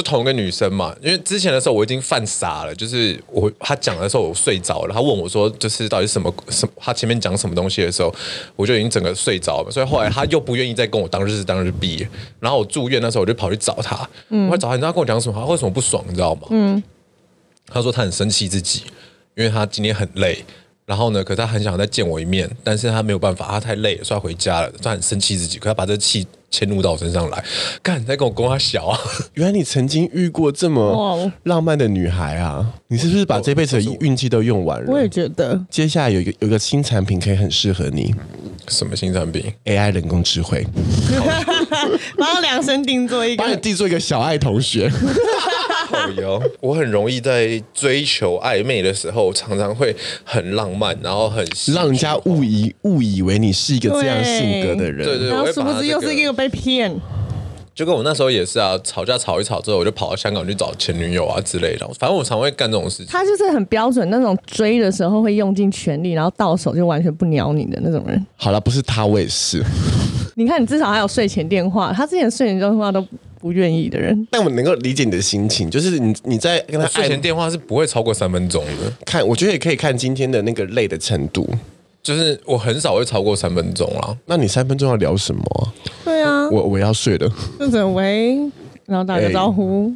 [0.00, 8.10] 就同一个女生嘛，因为之前的时候我已经犯傻了，就是我他讲的时候我睡着了，他问我说就是到底什么什么，他前面讲什么东西的时候，
[8.56, 12.08] 我就已经整个睡着了，所以后来他又不愿意再跟我当日是当日毕，
[12.38, 15.38] 然后我住院那时候我就跑去找他，嗯、我找他，你知道他跟我讲什么？
[15.38, 16.02] 他为什么不爽？
[16.08, 16.48] 你知道吗？
[16.48, 16.82] 嗯，
[17.66, 18.84] 他说他很生气自己，
[19.34, 20.42] 因为他今天很累。
[20.90, 21.22] 然后呢？
[21.22, 24.72] 可是他很想再见我一面，但是他没有办法，他太累了，所以他回家了。
[24.82, 27.44] 他很生气自己，可他把这气迁怒到我身上来，
[27.80, 28.98] 干在跟我公他小啊！
[29.34, 32.66] 原来你曾经遇过这么浪漫的女孩啊！
[32.88, 34.90] 你是不是把这辈子的运气都用完了？
[34.90, 35.64] 我也觉得。
[35.70, 38.12] 接下来有一个有一个新产品可以很适合你。
[38.66, 40.66] 什么新产品？AI 人工智慧。
[42.18, 44.90] 帮他量身定做一个， 帮你定做一个小爱同学。
[46.16, 55.06] 有， 我很容易在追求暧昧的时候，常常会很浪漫，然后很让人家误以误以为你是一个这样性格的人。
[55.06, 56.94] 对对，然后殊不知又是一个被骗？
[57.80, 61.88] 就跟我那时候也是啊，吵架吵一吵之后，我就跑到香港去找前女友啊之类的。
[61.98, 63.06] 反正我常会干这种事情。
[63.06, 68.22] 他就是很标准那种追的时候会用尽全力，然后到手就完全不鸟你的那种人。
[68.36, 69.64] 好了，不是他，我也是。
[70.36, 73.02] 你看，你至少还有睡前电话，他之前睡前电话都
[73.40, 74.28] 不愿意的人。
[74.30, 78.92] 但我能够理解你的心情，就是你你在跟他睡前电话是不会超过三分钟的。
[79.06, 81.48] 看，我觉得也可以看今天的那个累的程度，
[82.02, 84.16] 就是我很少会超过三分钟啦。
[84.26, 85.72] 那你三分钟要聊什么？
[86.04, 87.30] 对啊，我我要睡了。
[87.58, 88.36] 那怎喂，
[88.86, 89.88] 然后打个招呼。
[89.88, 89.94] 欸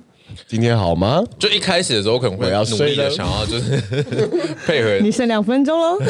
[0.49, 1.23] 今天好吗？
[1.39, 3.81] 就一开始的时候，可能会要努力的想要就是
[4.67, 4.99] 配合。
[5.01, 5.97] 你剩两分钟喽。
[6.03, 6.07] 你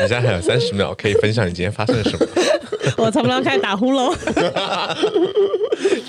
[0.00, 2.26] 现在还有三十秒可以分享你今天发生了什么。
[2.96, 4.14] 我差不多要开始打呼噜。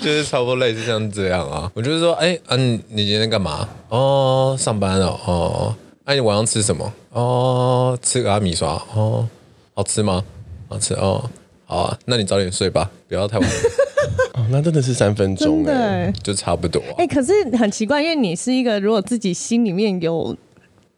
[0.00, 1.70] 就是差不多类似像这样啊。
[1.74, 3.68] 我就是说，哎、欸，嗯、啊，你今天干嘛？
[3.90, 5.08] 哦，上班了。
[5.26, 6.92] 哦，哎、啊，你晚上吃什么？
[7.12, 8.70] 哦，吃个阿米刷。
[8.94, 9.28] 哦，
[9.74, 10.24] 好吃吗？
[10.68, 11.28] 好吃哦。
[11.66, 13.48] 好啊，那你早点睡吧，不要太晚。
[14.34, 16.80] 哦，那真的是三分钟，诶，就差不多。
[16.96, 20.34] 哎、欸，可是很奇怪，因为你是一个如果自己心里面有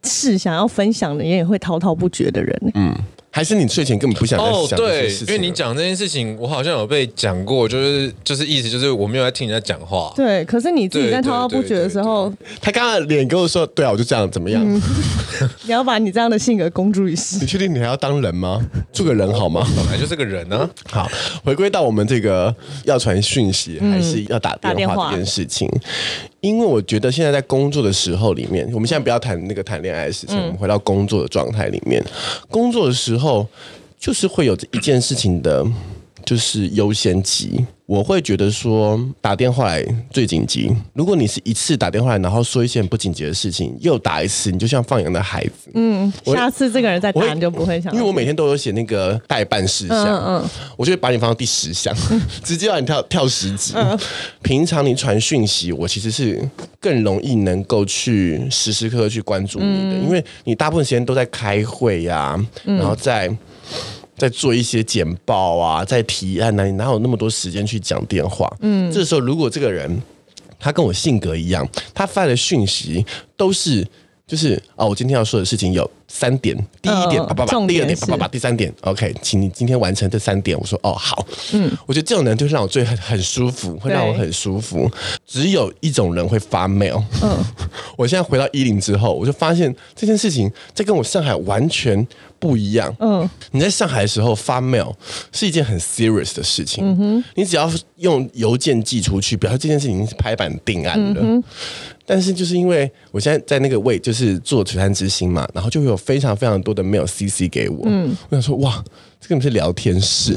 [0.03, 2.71] 事想要分享的，也会滔滔不绝的人。
[2.73, 2.95] 嗯。
[3.35, 4.67] 还是你睡前根本不想哦？
[4.77, 10.13] 对，因为你讲这件事情，我好像有被讲过，就是就是意思就是我没有在听人家讲话。
[10.15, 14.79] 对，可是你自己在滔滔不绝的时候，他刚刚脸跟我说：“对啊，我就这样，怎么样？”嗯、
[15.65, 17.39] 你要把你这样的性格公诸于世？
[17.39, 18.61] 你确定你还要当人吗？
[18.93, 19.67] 做个人好吗？
[19.75, 20.69] 本来就是个人呢、啊。
[20.91, 21.11] 好，
[21.43, 25.67] 回归到我们这个要传讯息还是要打电话这件事情。
[26.43, 32.03] 因为我觉得现在在工作的时候里面，我们现在不要谈那个谈恋爱的事情，我们回到工作的状态里面，
[32.49, 33.47] 工作的时候
[33.97, 35.65] 就是会有这一件事情的。
[36.25, 40.71] 就是优先级，我会觉得说打电话来最紧急。
[40.93, 45.69] 如果你是一次打电话来，然后说一些很不紧急的事情，又打一次，你就像放羊的孩子。
[45.73, 47.93] 嗯，下次这个人再打你就不会想。
[47.93, 51.93] 因为我每天都有写那个代办事项，嗯嗯，我就会把你放到第十项，
[52.43, 53.73] 直接让你跳跳十级。
[53.75, 53.99] 嗯、
[54.41, 56.41] 平常你传讯息，我其实是
[56.79, 63.29] 更容易能够去时时刻刻去关注你的，嗯、因为你大部分时间都在开会呀、啊，然后在。
[64.23, 68.49] 在做一些简报啊，在提案啊，你哪有那么多时间去讲电话？
[68.61, 70.01] 嗯，这时候如果这个人
[70.57, 73.05] 他跟我性格一样，他发的讯息
[73.35, 73.85] 都是
[74.25, 80.57] 就是哦，我今天要说的事情有三点，第一点叭叭叭，第二点叭叭叭，第三点 OK，请你今天完成这三点。
[80.57, 84.89] 我说哦好，嗯，我觉得这种人就让我最很很舒服，会让我很舒服。
[85.27, 87.37] 只有一种人会发 mail，嗯，
[87.97, 92.07] 我现在回到一零之后，我就发现这件事情在跟我上海完全
[92.43, 92.93] 不一样。
[92.99, 94.93] 嗯，你在上海的时候发 mail
[95.31, 101.21] 是一件很 serious 的事情，嗯哼，你只要用邮件寄出去，表示这件事情是拍板定案的。
[101.23, 101.41] 嗯
[102.05, 107.83] 但是就是因为我现在在那个位，就是做璀璨之星嘛，然后就会有非常非常多的 mail CC 给我。
[107.85, 108.83] 嗯，我想说哇，
[109.21, 110.35] 这根本是聊天室，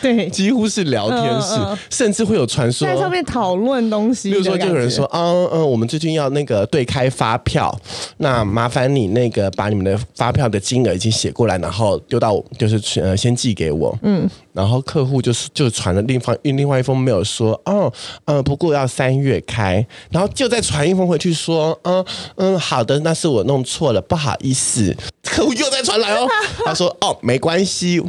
[0.00, 4.30] 对，几乎是聊天室，嗯嗯、甚至会有传说在上面讨论东西。
[4.30, 7.76] 比如说，就有人说，嗯嗯，我们最近要那个对开发票，
[8.18, 13.96] 那麻烦你那个把你们的发票的金额已经写过来，然后丢到就是呃先寄给我。
[14.02, 14.28] 嗯。
[14.52, 17.92] 然后客户就是就传了另一方另外一封 mail 说，哦，
[18.24, 22.02] 嗯，不过要三月开，然后就再传一封回去说，嗯
[22.36, 24.96] 嗯，好的，那是我弄错了，不好意思。
[25.22, 26.26] 客户又再传来哦，
[26.64, 28.02] 他说，哦，没关系。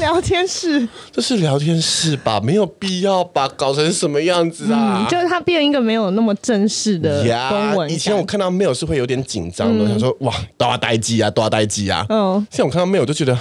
[0.00, 2.40] 聊天室，这是聊天室吧？
[2.40, 5.04] 没有必要把搞成什么样子啊？
[5.04, 7.88] 嗯、就是它变一个没有那么正式的公文。
[7.88, 12.04] 以前我看到 mail 是会有点紧张的，嗯、想说哇，多少代机啊，多少代机啊。
[12.08, 13.38] 嗯，现在我看到 mail 就觉得。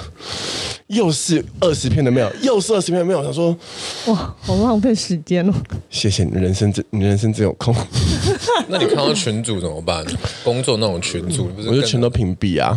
[0.89, 3.21] 又是二十篇的 mail，又是二十篇的 mail。
[3.21, 3.55] 想说，
[4.07, 5.53] 哇，好浪费时间哦！
[5.87, 7.75] 谢谢你，人生真，你人生真有空。
[8.67, 10.03] 那你看到群主怎么办？
[10.43, 12.75] 工作那种群主，我就全都屏蔽啊。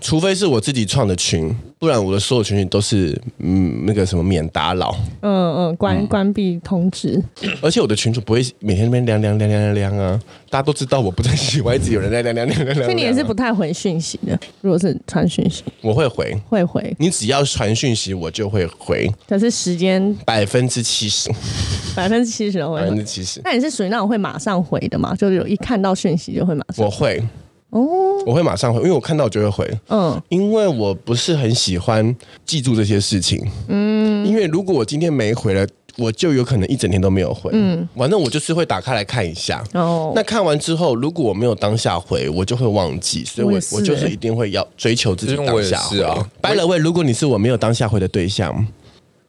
[0.00, 7.20] 除非是我自己创的群，不然我的所有群群都是嗯那个什么免打扰，嗯嗯关关闭通知。
[7.60, 12.76] 而且我的群主不会每天那边亮亮亮亮亮啊，大家都知道我不太喜欢一直有人亮亮亮亮亮。
[12.84, 16.94] 所以你也是不太回讯息的，如果是传讯息，我会回会回。
[16.98, 19.10] 你只要传讯息，我就会回。
[19.28, 21.28] 可是时间百分之七十，
[21.96, 23.40] 百分之七十会，百分之七十。
[23.44, 25.16] 那你是属于那种会马上回的吗？
[25.16, 26.84] 就是有一看到讯息就会马上。
[26.86, 27.20] 我会。
[27.70, 29.78] 哦，我会马上回，因为我看到我就会回。
[29.88, 33.44] 嗯，因为我不是很喜欢记住这些事情。
[33.68, 37.50] 嗯，因为如果我今天没回了，我就有可能一整天都没有回。
[37.52, 39.64] 嗯，反正我就是会打开来看一下。
[39.74, 45.96] 哦，那看完之后，如果我没有当下回，我就会忘记，所以我我，我就是一定会要追求自己当下回。
[45.96, 48.66] 是啊，By the way，如果你是我没有当下回的对象，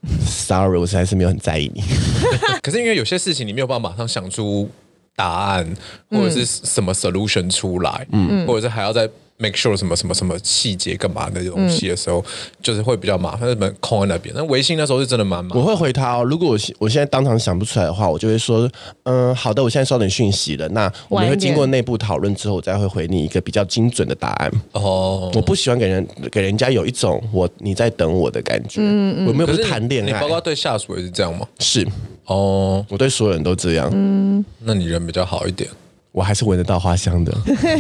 [0.25, 1.83] Sorry，我实在是没有很在意你。
[2.63, 4.67] 可是因为有些事情你没有办法马上想出。
[5.15, 5.75] 答案
[6.09, 12.25] 或者是什么 solution 出来，嗯，或者是还要再 make sure 什么什么什么细节干嘛那些东西的时候，嗯、
[12.61, 14.33] 就是会比较麻烦，那门空在那边。
[14.35, 15.59] 那微信那时候是真的蛮麻烦。
[15.59, 18.69] 我会回他哦，如果我我现在当场想不出来的话，我就会说，
[19.03, 20.69] 嗯，好的，我现在收到你讯息了。
[20.69, 24.51] 那我们会经过内部讨论之后，我再会回你一个比较精准的答案。
[24.73, 28.79] 哦，我不喜欢给人给人家有一种我你在等我的感觉。
[28.81, 31.47] 嗯嗯，我没有不是谈恋爱，你包括对下属也是这样吗？
[31.59, 31.87] 是。
[32.31, 33.89] 哦，我对所有人都这样。
[33.93, 35.69] 嗯，那你人比较好一点，
[36.13, 37.35] 我还是闻得到花香的。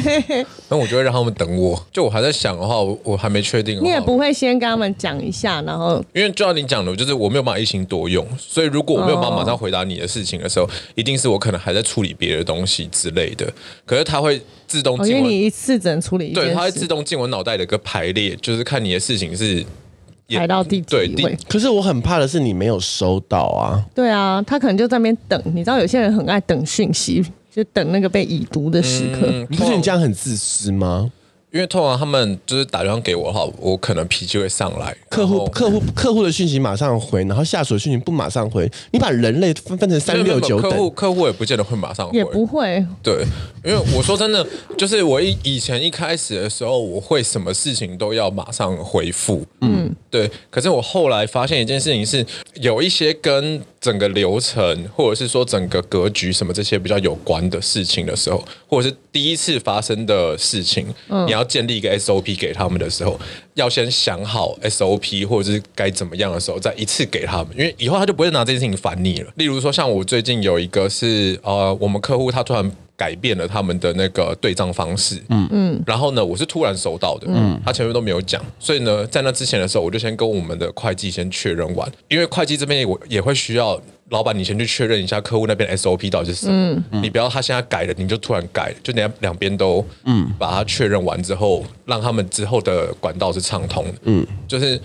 [0.67, 1.81] 那我就会让他们等我。
[1.91, 3.81] 就我还在想的话，我我还没确定。
[3.81, 13.51] 你也不会先跟他们讲一下，然后因为就像你讲的，就是我没有办法一心多用，所以如果我没有办法马上回答你的事情的时候，一定是我可能还在处理别的东西之类的。
[13.85, 19.65] 可是它会自动进，因为你一次只能处理一件，对，它会自动进我脑袋的一个排列，就是看你的事情是。
[20.37, 21.37] 排到第几位？
[21.47, 23.83] 可是我很怕的是你没有收到啊。
[23.93, 25.41] 对啊，他可能就在那边等。
[25.53, 29.27] 你知道有些人很爱等讯息，就等那个被已读的时刻。
[29.27, 31.11] 嗯不是你这样很自私吗？
[31.51, 34.95] 因为通常他们就是打电话给我的话，我可能脾气会上来。
[35.09, 38.71] 客户客户客户的讯息马上回，然后下属的讯息不马上回。
[38.91, 42.85] 你把人类分分成三六九等，客户客户也不见得会马上回，也不会。
[43.03, 43.25] 对，
[43.65, 49.45] 因为我说真的，就是我以以前一开始的时候，我会什么事情都要马上回复。
[49.59, 50.31] 嗯，对。
[50.49, 52.25] 可是我后来发现一件事情是，
[52.61, 61.40] 有一些跟整个流程或者是说整个格局什么这些比较有关的事情的时候，或者是第一次发生的事情，嗯，你要。
[61.41, 63.19] 要建立一个 SOP 给他们的时候，
[63.55, 69.31] 要先想好 SOP 或者是该怎么样的时候，再一次给他们，因为以后他就不会拿这件事情烦你了。
[69.35, 72.71] 例如说，像我最近有一个是呃，我们客户他突然
[73.01, 75.47] 改变了他们的那个对账方式，嗯。
[75.51, 83.81] 嗯，然后呢，我是突然收到的，嗯，他前面都没有讲，所以呢，在那之前的时候，我就先跟我们的会计先确认完，因为会计这边我也会需要。
[84.11, 86.83] 老板，你先去确认一下客户那边 SOP 到底是什么？
[86.91, 90.29] 嗯、你不要他现在改了，你就突然改，就两两边都嗯。
[90.37, 93.93] 把它确认完之后，让他们之后的管道是畅通的。
[94.03, 94.77] 嗯，就是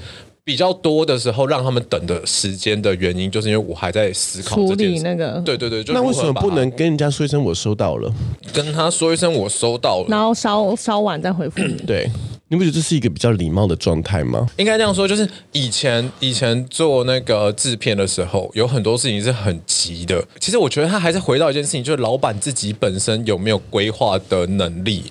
[0.47, 5.03] 比较多的时候让他们等的时间的原因，就是因为我还在思考这件事。
[5.03, 8.09] 那个对对对，就那为什么不能跟人家说一声我收到了？
[8.53, 11.75] 跟他说一声我收到了，然后稍稍晚再回复你。
[11.85, 12.09] 对。
[12.49, 14.47] 你不觉得这是一个比较礼貌的状态吗？
[14.57, 20.25] 应该这样说，就是以前以前做那个制片的时候，有很多事情是很急的。
[20.39, 25.11] 其实我觉得他还是回到一件事情，就是老板自己本身有没有规划的能力。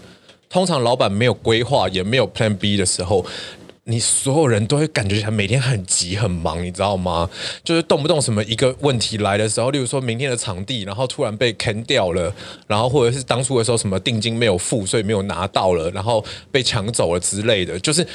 [0.50, 3.26] 通常老板没有规划，也没有 Plan B 的时候。
[3.88, 7.30] 你所有人都会感觉他每天很急很忙，你知道吗？
[7.64, 12.34] 就是动不动什么一个问题来的时候，例如说明天的场地，然后突然被坑掉了，
[12.66, 17.80] 然后或者是当初的时候什么定金没有付，所以没有拿到了，然后被抢走了之类的。
[17.80, 18.06] 就是，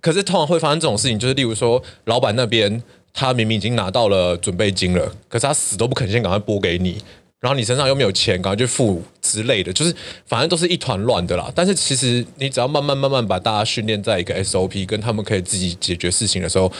[0.00, 6.96] 可是通常会发生这种事情，就是例如说老板那边他明明已经拿到了准备金了，可是他死都不肯先赶快拨给你。
[7.40, 9.94] 然后你身上又没有钱，赶快去付之类的，就是
[10.26, 11.50] 反正都是一团乱的啦。
[11.54, 16.70] 但是其实你只要慢慢慢慢把大家训练在一个 SOP，跟他们可以自己解决事情的时候，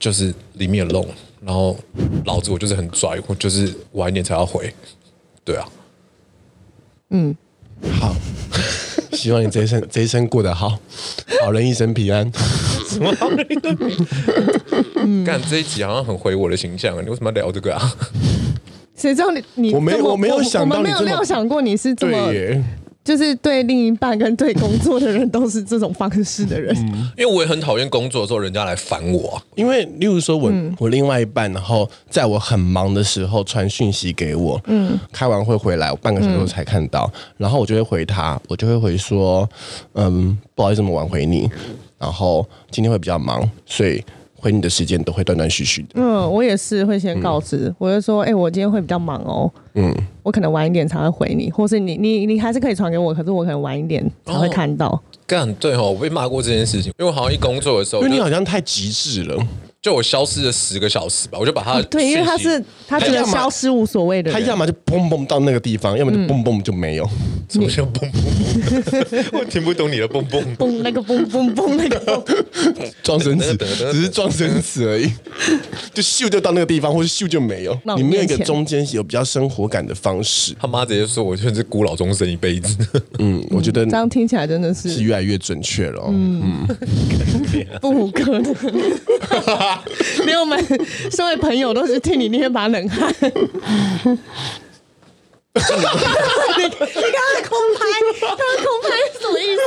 [0.00, 1.06] 就是里面弄。
[1.42, 1.78] 然后
[2.24, 4.74] 老子我就是很拽，我就是晚一点才要回。
[5.44, 5.68] 对啊，
[7.10, 7.34] 嗯，
[7.98, 8.14] 好，
[9.12, 10.78] 希望你这一生这一生过得好，
[11.40, 12.30] 好人一生平安。
[12.88, 14.06] 什么好人一生平
[14.96, 15.24] 安？
[15.24, 17.00] 干这一集好像很毁我的形象啊！
[17.00, 17.96] 你为什么要聊这个啊？
[18.96, 22.62] 谁知道你你我没我没有想到你没有没有想过你是这么对
[23.02, 29.42] 就是对另一半跟对工作的人都是这种方式的人，嗯、因为我也很讨厌工作的时候人家来烦我、啊。
[29.54, 39.48] 因为例如说我、嗯、我另外一半，然后在我很忙的时候传讯息给我，嗯，开完会回来，我半个小时后才看到，嗯、然后我就会回他，我就会回说，
[39.94, 41.50] 嗯，不好意思这么晚回你，
[41.98, 44.04] 然后今天会比较忙，所以。
[44.40, 45.88] 回你的时间都会断断续续的。
[45.94, 49.50] 嗯，我也是会先告知，嗯、我就说，哎、欸，我今天会比较忙哦。
[49.74, 55.00] 嗯，我可能晚一点才会回你，或是你你你还是可以传给我，可是我可能晚一点才会看到。
[55.26, 59.36] 干、哦、对哦，我被骂过这件事情，因为我好像一工作的时候，因为你好像太极致了。
[59.82, 67.08] 就我消失了十个小时吧，我就把他、哦、对，因为他是他觉得消失无所谓的，他要么就嘣嘣到那个地方，要么就嘣嘣就没有。
[67.48, 69.38] 什么叫嘣嘣？
[69.38, 72.24] 我听不懂你的嘣嘣嘣那个嘣嘣嘣那个
[73.02, 75.10] 状声词，只是撞生词而已。
[75.92, 77.76] 就咻就到那个地方，或是咻就没有。
[77.96, 80.54] 你没有一个中间有比较生活感的方式。
[80.60, 82.76] 他妈直接说，我就是孤老终生一辈子。
[83.18, 86.04] 嗯，我觉得这样听起来真的是是越来越准确了。
[86.06, 86.64] 嗯，
[87.80, 88.54] 不可能。
[90.26, 90.58] 连我们
[91.10, 93.14] 身为朋友都是替你捏把冷汗。
[95.52, 97.80] 你刚刚空拍，
[98.20, 99.60] 刚刚空拍是什么意思？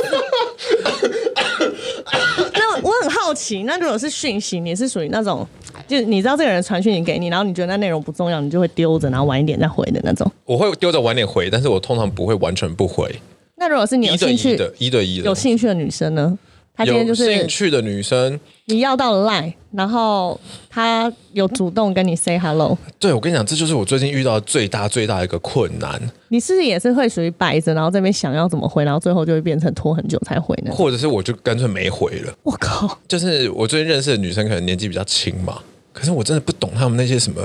[2.54, 5.46] 那我很好奇，那如果是讯息，你是属于那种，
[5.86, 10.30] 就你知道这个人传讯息给你，然后你觉得那内容不重要，你就会丢着，然后晚一点再回的那种。
[10.46, 13.14] 我会丢着晚点回，但是我通常不会完全不回。
[13.56, 16.38] 那如果是你有兴趣的，一对一的，有兴趣的女生呢？
[16.76, 22.76] 他今天就是有兴趣的女生，你要到了 line，然后他有主动跟你 say hello。
[22.98, 26.00] 对，我跟你讲，这就是我最近遇到最大最大的一个困难。
[26.30, 30.72] 你是不是也是会属于摆着，然后这边想要怎么回，然后最后就会变成拖很久才回呢？
[30.74, 32.34] 或者是我就干脆没回了。
[32.42, 32.98] 我靠！
[33.06, 35.60] 就是我最近认识的女生，可能年纪比较轻嘛，
[35.92, 37.40] 可是我真的不懂他们那些什么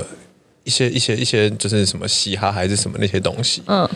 [0.64, 3.62] 一些一些一些，就是什么嘻哈还是什么那些东西。
[3.66, 3.88] 嗯。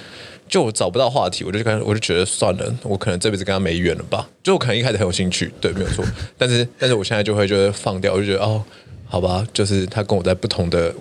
[0.49, 4.29] 就我找不到话题，我就跟我就觉得算了，我可能这辈子跟他没缘了吧。
[4.43, 6.05] 就我可能一开始很有兴趣，对，没有错。
[6.39, 8.63] 但是，但是我现在就会觉得放掉，我就觉得哦，
[9.07, 10.95] 好吧，就是他跟我在不同的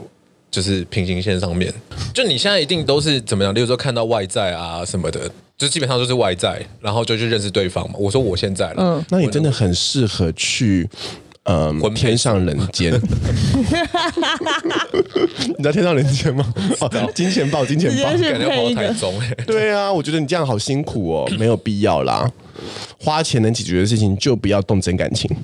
[0.49, 1.73] 就是平行线上面。
[2.13, 3.53] 就你现在一定都是怎么样？
[3.53, 7.95] 例如说看到外在啊什么的，就基本上都是外在，然后就去认识对方嘛。
[7.97, 10.89] 我说我现在了，嗯，那你真的很适合去。
[11.45, 12.99] 嗯，天上人间， 你
[15.57, 16.53] 知道天上人间吗？
[16.79, 19.29] 哦，金钱豹，金钱豹，感觉跑到台中哎。
[19.45, 22.31] 对啊，我觉得你这样好辛苦哦，没有必要啦。
[22.97, 25.29] 花钱能解决的事情，就不要动真感情。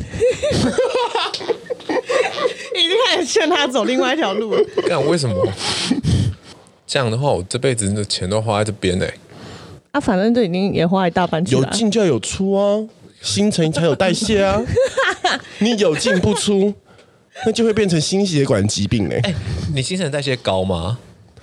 [2.76, 4.64] 已经开始劝他走另外一条路了。
[4.88, 5.36] 干，为什么？
[6.88, 9.06] 这样的话，我这辈子的钱都花在这边呢。
[9.92, 11.62] 啊，反正就已经也花一大半去了。
[11.62, 12.88] 有进就要有出啊。
[13.22, 14.62] 新陈才有代谢啊！
[15.60, 16.74] 你有进不出，
[17.46, 19.20] 那就会变成心血管疾病嘞。
[19.24, 19.34] 哎，
[19.74, 20.98] 你新陈代谢高吗？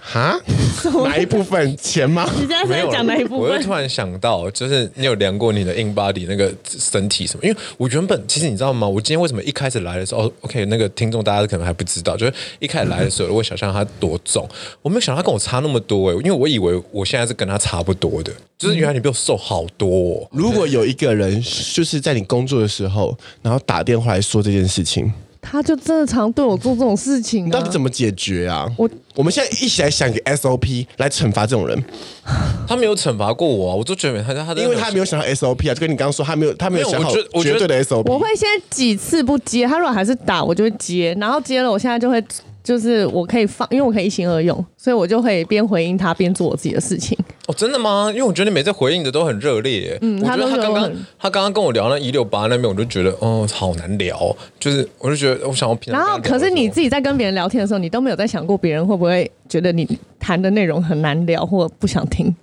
[0.09, 0.41] 哈？
[1.05, 2.25] 哪一部分钱吗？
[2.41, 3.41] 你现在在讲哪一部分？
[3.41, 7.45] 我又突然想到，就是你有量过你的 in body 那个身体什么？
[7.45, 8.87] 因为我原本其实你知道吗？
[8.87, 14.49] 我今天为什么一开始来的时候，OK，那个听众大家可能还不知道，就是一开始来的时候，我想象他多重，
[14.81, 20.29] 我没有想到他跟我差那么多哎，因为我以为我现在是跟他差不多的，就是原来你比我瘦好多哦。
[20.31, 21.43] 如果有一个人
[21.75, 25.13] 就是在你工作的时候，然后打电话来说这件事情。
[25.49, 28.66] 他就真的常对我做这种事情，啊，你到底怎么解决啊？
[28.76, 31.84] 我我们现在一起来想一个 SOP 来惩罚这种人。
[32.66, 37.11] 他没有惩罚过我啊，我就觉得他他因为他没有想到 SOP 啊，就跟你刚刚说，他没有他没有想好
[37.43, 38.11] 绝对的 SOP。
[38.11, 42.22] 我会先几次不接，他如果还是打，我就会接，然后接了，我现在就会
[42.64, 47.16] 就是我可以放，因为我可以一心二用，所以我就会边回应他边做我自己的事情。
[47.47, 48.09] 哦，真的吗？
[48.11, 49.97] 因为我觉得你每次回应的都很热烈。
[50.01, 54.37] 嗯，我觉得他刚刚他刚刚跟我聊那一六八那边，我就觉得哦，好难聊。
[54.59, 55.93] 就是我就觉得我想要平。
[55.93, 59.89] 然后，可是你自己在跟别人聊天的时候，你都没有在想过别人会不会觉得你
[60.19, 62.35] 谈的内容很难聊或不想听？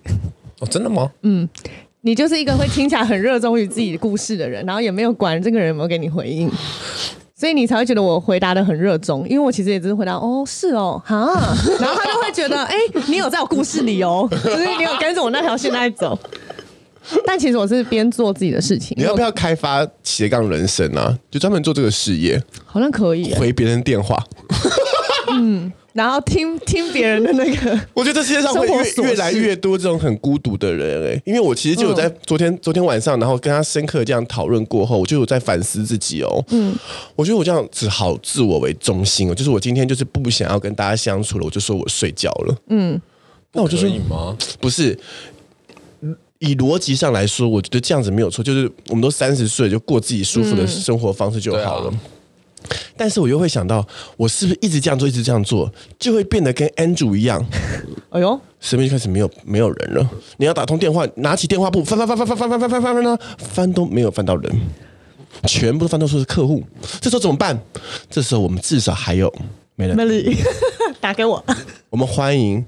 [0.60, 1.10] 哦，真的吗？
[1.22, 1.48] 嗯，
[2.02, 6.50] 你就是一个会听起来很热衷于自己的故事的人，然后也没有管这个人有没有给你回应。
[7.36, 11.16] 所以你才会觉得我回答的很热衷，因为我其实也只是回答哦，是哦，哈，
[11.80, 16.18] 然后他就会觉得，哎、欸，你有在我故事里哦，就是你有跟着我那条线在走。
[17.26, 18.96] 但其实我是边做自己的事情。
[18.98, 21.18] 你要不要开发斜杠人生啊？
[21.30, 22.42] 就专门做这个事业？
[22.64, 24.16] 好像可以回别人电话。
[25.32, 25.70] 嗯。
[25.94, 36.44] 然后听听别人的那个， 我觉得这世界上会越越来越多这种很孤独的人哎，因为我其实就有在昨天、嗯、昨天晚上，然后跟他深刻这样讨论过后，我就有在反思自己哦。
[36.48, 36.74] 嗯，
[37.14, 42.56] 我觉得我这样子好自我为中心哦，就是我今天就是不想要跟大家相处了，我就说我睡觉了。
[42.70, 43.00] 嗯，
[43.52, 44.36] 那我就说你吗？
[44.60, 44.98] 不是，
[46.40, 51.90] 以逻辑上来说，我觉得这样子没有错，就是我们都三十岁，就过自己舒服的生活方式就好了。
[51.92, 52.00] 嗯
[52.96, 53.86] 但是我又会想到，
[54.16, 57.44] 我是不是一直这样做，一直这样做，就会变得跟 Andrew 一样？
[58.10, 60.10] 哎呦，身边就开始没有没有人了。
[60.36, 64.60] 你要打通电话，拿起电话簿，翻翻翻翻翻翻翻翻翻翻翻，翻都没有翻到人，
[65.44, 66.62] 全部都翻到说是客户。
[67.00, 67.60] 这时候怎么办？
[68.08, 69.32] 这时候我们至少还有
[69.76, 70.36] Melody，
[71.00, 71.44] 打给我。
[71.90, 72.64] 我们欢迎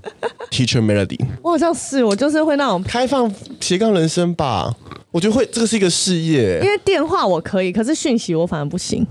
[0.50, 1.18] Teacher Melody。
[1.42, 4.74] 我好像是，我就是会那种开放斜杠人生吧。
[5.12, 6.60] 我觉得会，这个是一个事业。
[6.62, 9.06] 因为电话我可以，可是讯息我反而不行。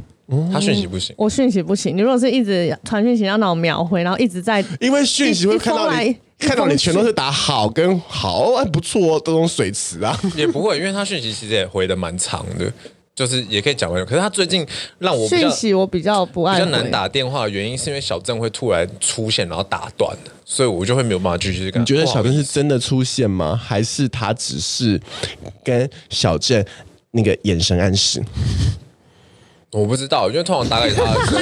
[0.52, 1.96] 他讯息不行，我讯息不行。
[1.96, 12.72] 你如果是一直传讯息，要那种秒回，然后一直在，因为讯息会看到你，看到你全都是打好跟好，还不错哦，这种水词啊， 也不会，因为他讯息其实也回的蛮长的，
[13.14, 14.04] 就是也可以讲完。
[14.04, 14.66] 可是他最近
[14.98, 21.80] 让我讯息我比较不爱，比较难打电话的原因是因为小郑会突然出现，然后打断，所以我就会没有办法继续干。
[21.82, 23.56] 你觉得小郑是真的出现吗？
[23.56, 25.00] 还是他只是
[25.64, 26.66] 跟小郑
[27.12, 28.24] 那个眼神暗示？
[29.76, 31.42] 我不知道，因为通常打给他的时候，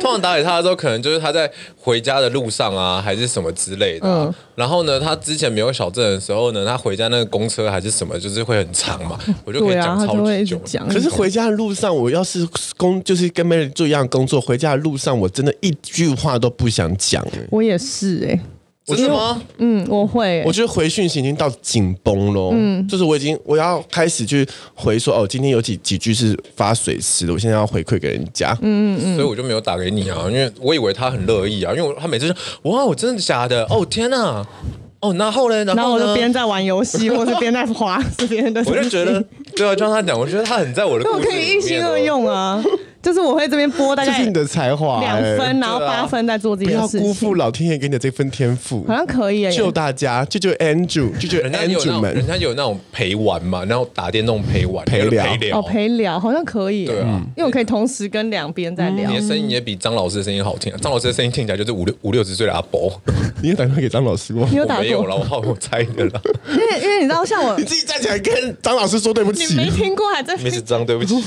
[0.00, 4.24] 通常打给他的时候，可能就是他在回家的路上啊，还是什么之类的、啊。
[4.26, 10.58] 嗯、然后呢，他之前没有小镇的时候呢，他回家那个公车还是什么，就是会很长嘛， 我就可以讲超级久。
[10.64, 10.88] 讲。
[10.88, 12.48] 可是回家的路上，我要是
[12.78, 17.22] 工，就是跟 Melody 做一样工作，回家的路上，我真的一句话都不想讲。
[17.50, 18.40] 我也是哎、欸。
[18.86, 19.40] 真的吗？
[19.58, 20.42] 嗯，我会。
[20.46, 22.50] 我觉得回讯息已经到紧绷了。
[22.52, 28.56] 嗯，就是我已经我要开始去回说哦，今天有几几句是发水词的，我现在要回馈给人家。
[28.60, 29.16] 嗯嗯嗯。
[29.16, 32.36] 所以我就没有打给你啊，因为我以为他很乐意啊，因为他每次说
[32.72, 33.64] 哇，我真的假的？
[33.70, 34.46] 哦天哪！
[35.00, 35.64] 哦，然后呢？
[35.64, 38.62] 然后我就边在玩游戏，或是边在滑别人的。
[38.68, 39.22] 我就觉得，
[39.54, 41.10] 对啊，就像他讲，我觉得他很在我的。
[41.10, 42.62] 我可以一心二用啊。
[43.04, 47.00] 就是我会这边播大概，这是你的才华，两分，然后八分在做自己的事情。
[47.00, 52.14] 不要辜负老天爷给你的这份天赋，好像可以救大家，救救 Andrew，救救 Andrew 们。
[52.14, 59.10] 人家有那种陪玩嘛，然后打电动陪玩陪聊哦，陪聊好像可以，对啊，因为我可以同时跟两边在聊。
[59.10, 62.90] 你的声音也比张老师的声音好听，啊张老师的声音听起来就是五六五六十岁的阿伯。
[63.42, 64.48] 你有打电话给张老师吗？
[64.50, 64.82] 你有打过？
[64.84, 66.22] 没有了，我好我猜的了。
[66.48, 71.14] 因为因为你知道，像我你自己站起来跟张老师说对不起，你没听过还在没事，张对不起。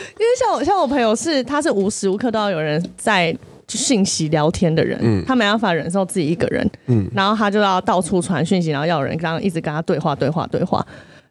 [0.18, 3.36] 因为像我像我朋友是，他是无时无刻都要有人在
[3.68, 10.86] 讯息聊天的人，嗯，他没办法忍受自己一个人，嗯，然后他就要到处传讯息，然后要有人刚刚一直跟他对话对话对话，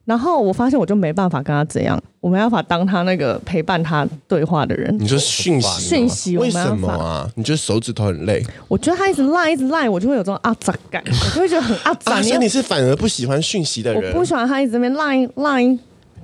[0.05, 4.95] 然后我发现我就没办法跟他这样，我没办法当他那个陪伴他对话的人。
[4.99, 7.28] 你说讯息讯息为什么啊？
[7.36, 8.45] 你觉得手指头很累？
[8.68, 12.22] 我觉得他一直赖一直赖，我就会有这种阿杂感，我就会觉得很阿杂。
[12.22, 14.13] 所以你是反而不喜欢讯息的人？
[14.13, 15.78] 我不喜欢他一直在那边赖赖。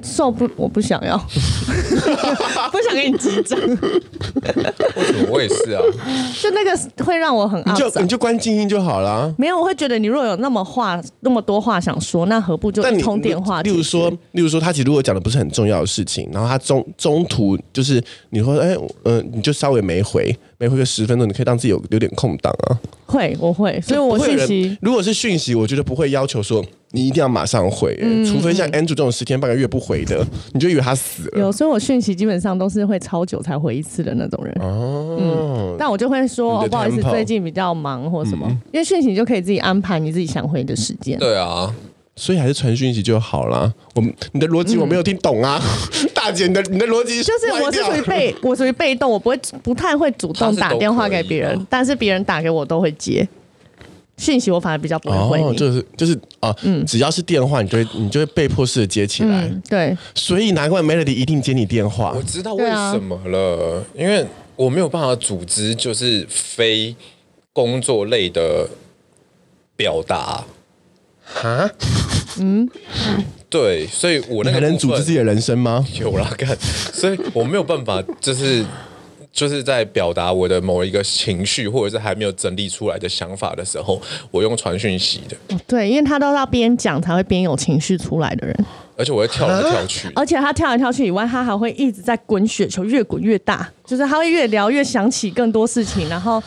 [0.03, 1.17] 受不，我不想要，
[2.71, 3.57] 不想跟你击掌。
[3.59, 5.27] 为什么？
[5.29, 5.81] 我也是啊。
[6.41, 9.33] 就那个会让我很，你就你就关静音就好了。
[9.37, 13.61] 没有，我会觉得你如果有那么话那么多话想说，那何不就通电话？
[13.61, 22.79] 例如说，例如说，他其实如果讲的不是很重要的事情，然后他中中途就是你说，哎，嗯、呃，你就稍微没回，没回个十分钟，你可以让自己有有点空档啊。
[23.05, 31.39] 会，我会，所以我讯息如果是讯息，我觉得不会要求说你一定要马上回，嗯、除非像 Andrew 这种十天半个月不回的，你就以为他死了。
[31.41, 34.55] 有，所以我讯息基本上都是会超久才回一次的那种人。
[34.61, 41.19] 哦，嗯，但我就会说哦，不好意思，最近比较忙或什么，嗯、因为讯息你就可以自己安排你自己想回的时间。
[41.19, 41.75] 对啊。
[42.15, 43.73] 所以还是传讯息就好啦。
[43.95, 44.03] 我
[44.33, 45.59] 你的逻辑我没有听懂啊，
[46.03, 53.27] 嗯、 大姐，你的你的逻辑就是我是属于被我属于被动，我不会不太会主动打电话给别人，是但是别人打给我都会接。
[54.15, 59.41] 讯息我反而比较不会回你，哦、就是就是啊，嗯，只要是电话，你就会你就会被迫式的接起来。
[59.45, 62.13] 嗯、对，所以难怪 Melody 一定接你电话。
[62.15, 64.23] 我知道为什么了，啊、因为
[64.55, 66.95] 我没有办法组织就是非
[67.51, 68.69] 工作类的。
[69.75, 70.45] 表达。
[71.33, 71.69] 哈，
[72.39, 72.69] 嗯，
[73.49, 75.85] 对，所以我那个还能组织自己的人生吗？
[75.99, 76.55] 有啦，干，
[76.93, 78.63] 所以我没有办法，就是
[79.33, 85.57] 就是在表达我的某一个情绪，或者是还没有整理出来的想法的时候，我用传讯息的。
[85.67, 88.65] 对，因为他都要边讲才会边有情绪出来的人。
[89.03, 96.41] 而且我会跳来跳去，而且他跳来跳去以外，他还会一直在滚雪球，越滚越大，就是他会越聊越想起更多事情，然后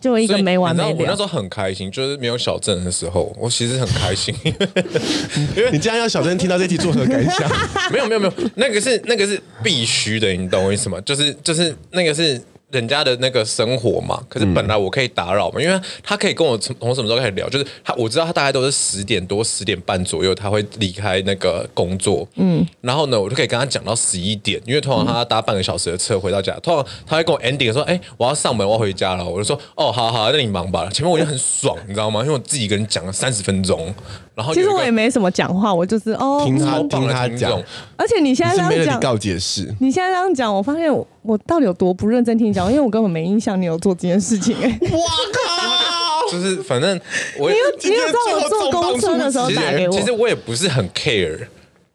[0.00, 0.88] 就一个没完没了。
[0.90, 4.32] 我那时候很开心，就是没有小郑的时候，我其实很开心。
[4.44, 4.54] 因
[5.64, 7.50] 为你这样要小郑听到这题作何感想？
[7.90, 11.00] 没有没有没有，那个是那个是必须的，你懂我意思吗？
[11.00, 12.40] 就是就是那个是。
[12.76, 30.88] 人家的那个生活嘛，可是本来我可以打扰嘛，嗯、因为他可以跟我从从什么时候开始聊，就是他我知道他大概都是十点多十点半左右他会离开那个工作，嗯，然后呢，我就可以跟他讲到十一点，因为通常他要搭半个小时的车回到家，通常他会跟我 ending 说，哎、欸，我要上门，我要回家了，我就说，哦，好好，那你忙吧。
[30.92, 32.20] 前面我就很爽，你知道吗？
[32.20, 33.94] 因为我自己一个人讲了三十分钟，
[34.34, 37.52] 然后其实我也没什么讲话，我就是哦，听他听他讲，
[37.96, 41.06] 而且你现在这样讲告解释，你现在这样讲，我发现我。
[41.26, 42.70] 我到底有多不认真听你讲？
[42.70, 44.96] 因为我根本没印象你有做这件事情哎、欸！
[44.96, 44.98] 哇
[45.32, 46.30] 靠！
[46.30, 47.00] 就是反正
[47.38, 49.92] 我你有你有知道我坐公车的时候打给我？
[49.92, 51.46] 其实我也不是很 care。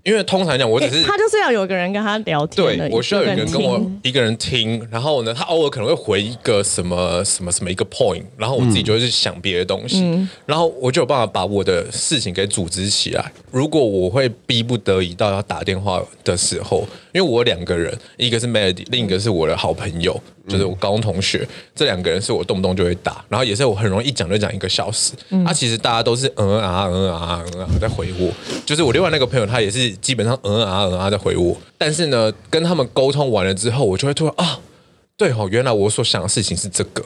[0.04, 13.32] 因为通常讲，我只是、欸、他就是要有个人跟他聊天，对，我需要有人跟我一个人听，然后呢，他偶尔可能会回一个什么什么什么一个 point，然后我自己就会去想别的东西，嗯、然后我就有办法把我的事情给组织起来。
[13.52, 20.20] 如果我会逼不得已到要打电话的时候，因为我两个人，一个是 Melody，另一个是我的好朋友。
[20.48, 25.14] 就是我高中同学，这两个人是我动不动就会打，然后也是我很容易一讲就讲一个小时。
[25.30, 28.28] 他、嗯啊、其实大家都是嗯啊嗯啊嗯啊在回我，
[28.66, 31.56] 就是我另外那个朋友，他也是基本上嗯啊嗯啊在回我。
[31.78, 34.60] 但是呢，跟他们沟通完了之后，我就会突然啊，
[35.18, 37.04] 对哦，原来我所想的事情是这个。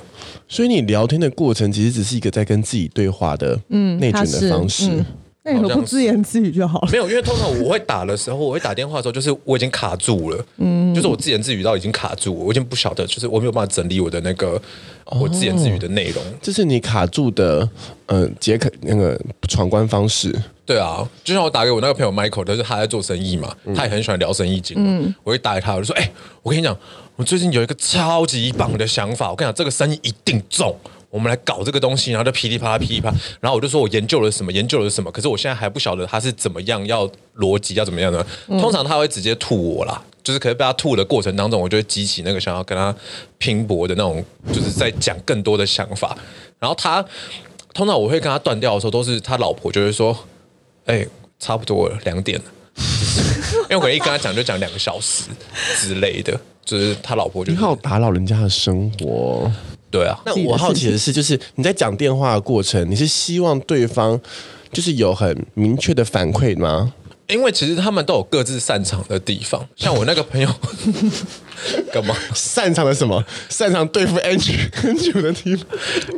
[0.47, 4.89] 所以你聊天的过程其实只是一个在跟自己对话的内卷的方式。
[4.89, 5.05] 嗯
[5.45, 6.89] 那你不自言自语就好了。
[6.91, 14.59] 没有，因为通常我会打的时候，我会打电话的时候，就是我已经卡住了，嗯，就是我自言自语到已经卡住，我已经不晓得，就是我没有办法整理我的那个
[15.05, 16.23] 我自言自语的内容。
[16.41, 17.69] 这是你卡住的，
[18.07, 20.35] 呃，解开那个闯关方式。
[20.65, 24.75] 对啊，就像我打给我那个朋友 Michael，就是他在做生意嘛，他也很喜欢聊生意经。
[24.79, 26.75] 嗯，我会打给他，我就说，哎，我跟你讲，
[27.17, 30.75] 我最近有一个超级棒的想法，我跟你讲，这个生意一定中。
[31.09, 38.25] 我们来搞这个东西，然后就噼里啪啦噼里啪啦，然后我就说我研究了什么，研究了什么，可是我现在还不晓得他是怎么样，要逻辑要怎么样的。
[38.47, 42.93] 通常他会直接吐我啦，就是可是被他吐的过程当中，我就会激起那个想要跟他
[43.37, 46.17] 拼搏的那种，就是在讲更多的想法。
[46.59, 47.03] 然后他
[47.73, 50.17] 通常我会跟他断掉的时候，都是他老婆就会说
[50.85, 51.05] ：“哎，
[51.39, 52.45] 差不多了，两点了。”
[53.69, 55.23] 因为我可能一跟他讲就讲两个小时
[55.77, 59.51] 之类的，就是他老婆就好打扰人家的生活。
[59.95, 64.19] 对啊，那我好奇的是，就是你在讲电话的过程，你是希望对方
[64.73, 66.91] 就是有很明确的反馈吗？
[67.27, 70.49] 因为其实他们都有各自擅长的地方，像我那个朋友。
[71.91, 72.13] 干嘛？
[72.35, 73.23] 擅长的什么？
[73.49, 75.65] 擅长对付 Andrew Andrew 的地方。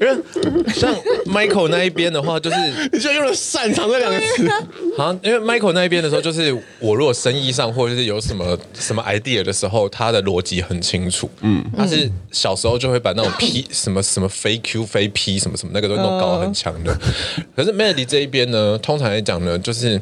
[0.02, 0.94] 因为像
[1.28, 2.58] Michael 那一边的话，就是
[2.92, 4.50] 你就用了“擅长”这两个词。
[4.98, 11.30] 好，因为 Michael 那一边的时候，就是我如果生意上或者是有什么什么 idea 的时候，他的逻辑很清楚。
[11.42, 16.98] 嗯，他是小时候就会把那种 P 什么什么非 Q 非 P 什么什么那个都弄搞得很强的。
[17.56, 20.02] 可是 Melody 这一边呢，通常来讲呢，就是。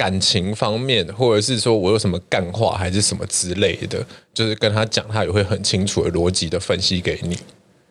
[0.00, 7.36] 感情方面，或者是说我有什么干话，还是什么之类的，就是跟他讲，他也会很清楚的逻辑的分析给你。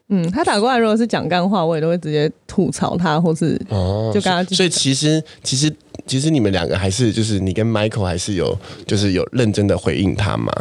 [0.08, 4.44] 嗯，他打过来如果是讲干话，我也都会直接吐槽他，或是哦，就跟他。
[4.46, 5.72] 所以其实其实
[6.08, 8.58] 其实你们两个还是就是你跟 Michael 还是有
[8.88, 10.52] 就是有认真的回应他吗？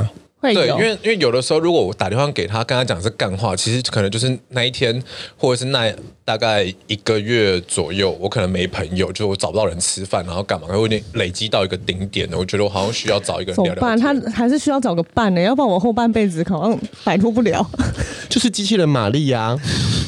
[0.40, 5.02] 会对，因为因为有的时候如果我打电话给他，跟他讲是干话，其实可能就是那一天，
[5.38, 5.90] 或者是那。
[6.28, 10.66] 大概一个月左右，我可能没朋友，就我找不到人吃饭，然后干嘛？
[10.68, 12.36] 我有点累积到一个顶点了。
[12.36, 13.96] 我觉得我好像需要找一个人聊聊。
[13.96, 17.66] 他还是需要找个伴的，要不然我后半辈子可能摆脱不了。
[18.28, 19.56] 就是机器人玛丽呀，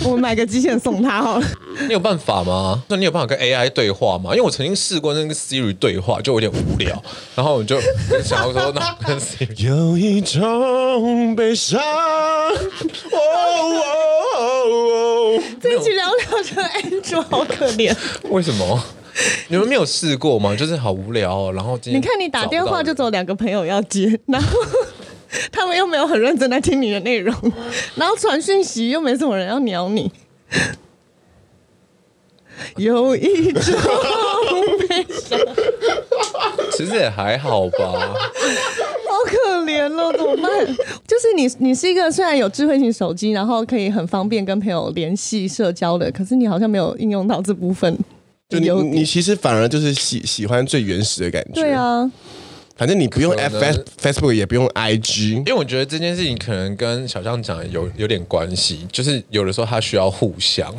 [0.04, 1.46] 我买个机器人送他好了。
[1.86, 2.84] 你有办法吗？
[2.88, 4.32] 那你有办法跟 AI 对话吗？
[4.32, 7.02] 因为我曾经试过那个 Siri 对话，就有点无聊，
[7.34, 7.80] 然后我就
[8.22, 11.80] 想要说，那跟 Siri 有一种悲伤。
[11.80, 13.72] 哦哦
[14.36, 17.96] 哦哦， 这一集聊聊着 Andrew 好可怜。
[18.30, 18.82] 为什么？
[19.48, 20.54] 你们没有试过吗？
[20.54, 21.52] 就是好无聊哦。
[21.52, 24.48] 然后你看，你打电话就只有两个朋友要接，然后
[25.50, 27.34] 他们又没有很认真在听你的内容，
[27.96, 30.10] 然后传讯息又没什么人要鸟你。
[32.76, 33.74] 有一种
[34.88, 35.38] 悲伤，
[36.72, 38.14] 其实也还好吧。
[39.30, 40.66] 好可怜了， 怎么办？
[41.06, 47.96] 就是你，你是一个虽然有智慧型手机，然后可以很方便跟朋友联系、社交的，可是你好像没有应用到这部分。
[48.48, 51.60] 就你你其实反而就是喜喜欢最原始的感觉。
[51.60, 52.10] 对啊。
[52.76, 53.58] 反正你不用 F
[54.00, 60.74] Facebook 也不用 IG，因为我觉得这件事情可能跟小象讲的有有点关系，就是有的时候它需要互相。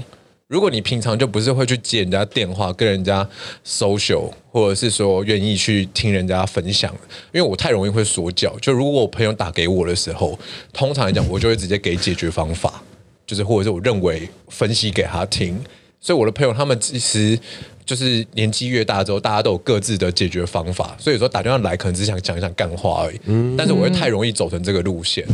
[0.51, 3.25] 如果你平常就不是会去接人家电话，跟人家
[3.65, 6.93] social，或者是说愿意去听人家分享，
[7.31, 8.53] 因为我太容易会说教。
[8.59, 10.37] 就如果我朋友打给我的时候，
[10.73, 12.83] 通常来讲我就会直接给解决方法，
[13.25, 15.57] 就是或者是我认为分析给他听。
[16.01, 17.39] 所以我的朋友他们其实。
[17.83, 23.19] 就是年纪越大之后，大家都有各自的解决方法，所以说打电话来可能只想讲一讲干话而已。
[23.25, 25.25] 嗯，但是我会太容易走成这个路线，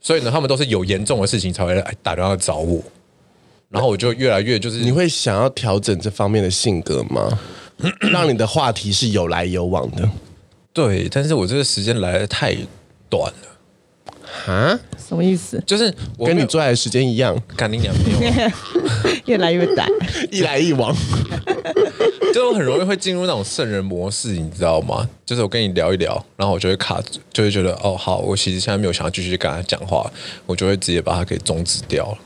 [0.00, 2.80] 所以呢，他们都是有严重的事情才会来打电话找我，
[3.70, 4.78] 然后我就越来越就是。
[4.78, 7.38] 你会想要调整这方面的性格吗？
[8.12, 10.08] 让你的话题是有来有往的。
[10.72, 12.56] 对，但是我这个时间来的太
[13.08, 13.48] 短了。
[14.44, 14.78] 哈？
[15.08, 15.62] 什么意思？
[15.66, 18.50] 就是我跟你做爱的时间一样，干你娘没有，
[19.26, 19.88] 越来越短，
[20.30, 20.94] 一来一往，
[22.34, 25.08] 就很容易会进入那种圣人模式，你知道吗？
[25.24, 30.10] 就是我跟你聊一聊，然后我就会卡住，就会觉得哦，好，我其实现在没有想要继续跟他讲话，
[30.46, 32.18] 我就会直接把他给终止掉了。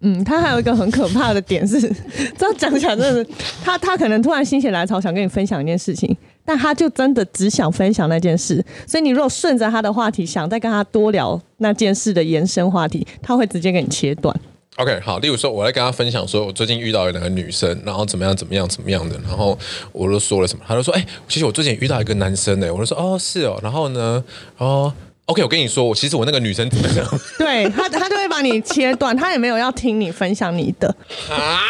[0.00, 1.80] 嗯，他还有一个很可怕的点是，
[2.38, 3.30] 这样讲起来真的是，
[3.62, 6.16] 他他可能突然心血来潮想跟你分享一件事情。
[6.42, 14.34] 但他就真的只想分享那件事，所以你如果顺着他的话题想再跟他多聊那件事的延伸话题，他会直接给你切断。
[14.76, 19.56] OK，好，例如说，我来跟他分享说，我最近遇到一两个女生，然后怎么样怎么样怎么样的，然后
[19.92, 24.24] 我都说了什么，他就说，哎、欸，其实我最近遇到一个男生呢，我就说，哦，是哦，然后呢，
[24.56, 24.92] 哦。
[25.30, 27.06] OK，我跟你说，我其实我那个女生怎么样？
[27.38, 30.88] 对他，他就会把你切断，他也没有要听你分享你的
[31.30, 31.60] 啊。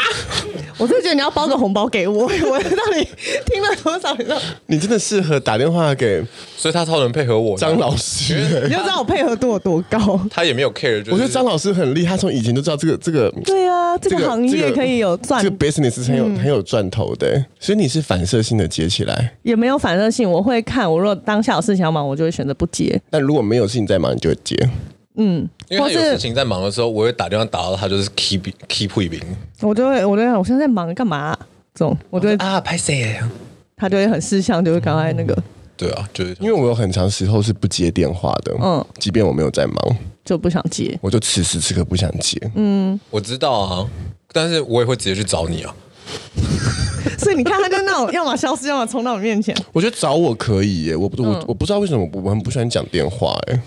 [0.79, 3.07] 我就觉得你要包个红包给我， 我到底
[3.45, 4.15] 听了多少？
[4.17, 4.39] 你知道？
[4.69, 6.25] 你真的适合打电话给，
[6.57, 8.65] 所以他超能配合我张老师。
[8.67, 10.19] 你要知道我配合度有多高？
[10.31, 11.11] 他也没有 care，就是。
[11.11, 13.31] 我觉得张老师很厉害，他从以前就知道这个这个。
[13.45, 17.45] 对啊，这个行业可以有赚，这个 business 是很有、嗯、很有赚头的。
[17.59, 19.37] 所以你是反射性的接起来？
[19.43, 20.91] 也没有反射性，我会看。
[20.91, 22.99] 我如果当下有事情要忙，我就会选择不接。
[23.11, 24.55] 但如果没有事情在忙，你就会接。
[25.17, 29.21] 嗯，因为他有事情在忙的时候，我会打电话打到他，就是 keep keep 回屏。
[29.61, 31.39] 我就会，我就会，我现在在忙干嘛、啊？
[31.75, 33.21] 这种，我就会啊，拍谁？
[33.77, 35.37] 他就会很识相，就会赶快那个。
[35.77, 38.57] 对啊，就是因为我有很长时候是不接电话的。
[38.63, 40.97] 嗯，即便我没有在忙，就不想接。
[41.03, 42.39] 我就此时此刻不想接。
[42.55, 43.87] 嗯，我知道啊，
[44.33, 45.75] 但是我也会直接去找你啊。
[47.21, 49.55] 所以你看，他就那种要么消失，要么冲到我面前。
[49.73, 53.61] 我觉得找我可以耶，我不我我不知道为什么我很不喜欢讲电话哎。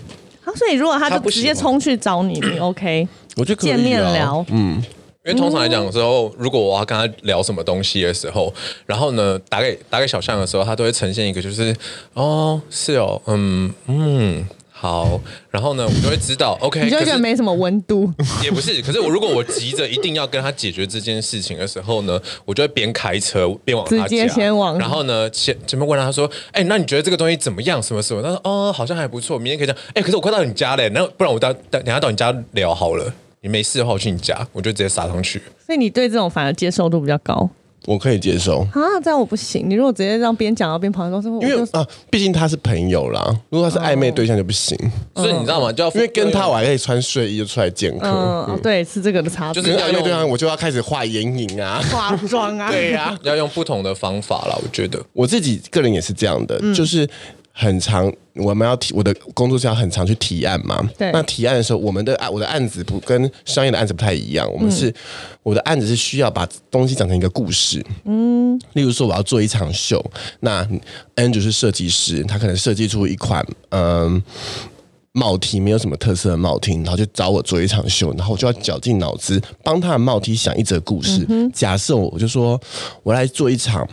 [0.56, 3.08] 所以如果他就直接冲去找你，你 OK？
[3.36, 4.76] 我觉得见面聊，嗯，
[5.24, 8.52] 因为通常来讲的时候，如果我要跟他聊什么东西的时候，
[8.86, 11.74] 然后呢，打给打给小象的时候，他都会呈现一个就是
[12.12, 14.46] 哦，是哦，嗯嗯。
[14.76, 15.20] 好，
[15.50, 18.12] 然后呢，我就会知道，OK，你就觉得没什么温度，
[18.42, 18.82] 也不是。
[18.82, 27.80] 可是我如果我急着一定要跟他解决这件事情的时候呢，我就会边开车边往他家，直接先往，然后呢，前前面问他说，哎，那你觉得这个东西怎么样？
[27.80, 28.20] 什么什么？
[28.20, 29.76] 他说，哦，好像还不错，明天可以讲。
[29.94, 33.14] 哎，可是我快到你家嘞，那不然我到等等下到你家聊好了。
[33.40, 35.40] 你没事的话，我去你家，我就直接撒上去。
[35.64, 37.48] 所以你对这种反而接受度比较高。
[37.86, 39.68] 我可以接受啊，这样我不行。
[39.68, 43.22] 你如果直接让边讲到边跑，都是因为啊，毕竟他是朋友啦。
[43.50, 44.76] 如果他是暧昧对象就不行。
[45.16, 45.72] 所以你知道吗？
[45.72, 48.06] 就要因为跟他我还可以穿睡衣就出来见客。
[48.08, 49.62] 嗯，对，是这个的差别。
[49.62, 54.58] 就是暧昧对象，我就要开始画眼影啊， 化妆啊，对呀，要用不同的方法啦。
[54.62, 57.08] 我觉得我自己个人也是这样的，就是。
[57.56, 60.82] 很常，我们要提我的工作是要很常去提案嘛。
[60.98, 61.12] 对。
[61.12, 64.52] 那提案的时候，我们的案我的案子不跟商业的案子不太一样。
[64.52, 64.94] 我们是、嗯、
[65.44, 67.80] 我的案子是需要把东西讲成一个故事。
[68.06, 68.60] 嗯。
[68.72, 70.04] 例如说，我要做一场秀，
[70.40, 70.68] 那
[71.14, 74.20] Andrew 是设计师，他可能设计出一款嗯
[75.12, 81.24] 帽 T，没有什么特色的帽 T，然后就找我做一场秀，然后我就要绞尽脑汁帮他的帽 T 想一则故事。
[81.28, 82.60] 嗯、假设我就说
[83.04, 83.88] 我来做一场。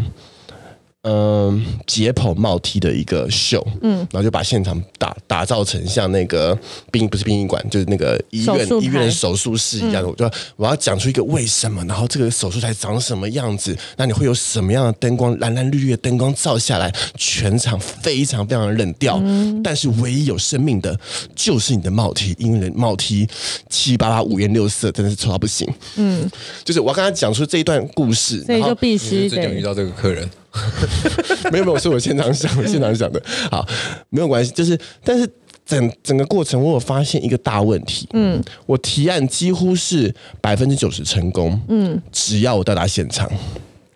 [1.03, 6.55] 嗯，解剖帽梯的一个秀，嗯，然后就把现场打打造成像那个
[6.91, 10.03] 殡不是殡仪馆，就是那个医院医院手术室一样的。
[10.03, 20.95] 嗯、我就我要讲出一个为什么，然后这个手术台长什么样子，那你会有什么样的灯光，蓝蓝绿绿的灯光照下来，全场非常非常的冷调，嗯、但是唯一有生命的，
[21.35, 23.27] 就是你的帽梯因为帽梯
[23.69, 25.67] 七七八八五颜六色，真的是丑到不行。
[25.95, 26.29] 嗯，
[26.63, 30.29] 就是我要跟他讲出这一段故事，所以就必须得遇到这个客人。
[31.51, 33.21] 没有没有，是我现场想的，现场想的。
[33.49, 33.67] 好，
[34.09, 34.51] 没有关系。
[34.51, 35.27] 就是，但是
[35.65, 38.07] 整整个过程，我有发现一个大问题。
[38.13, 41.59] 嗯，我提案几乎是百分之九十成功。
[41.69, 43.31] 嗯，只要我到达现场，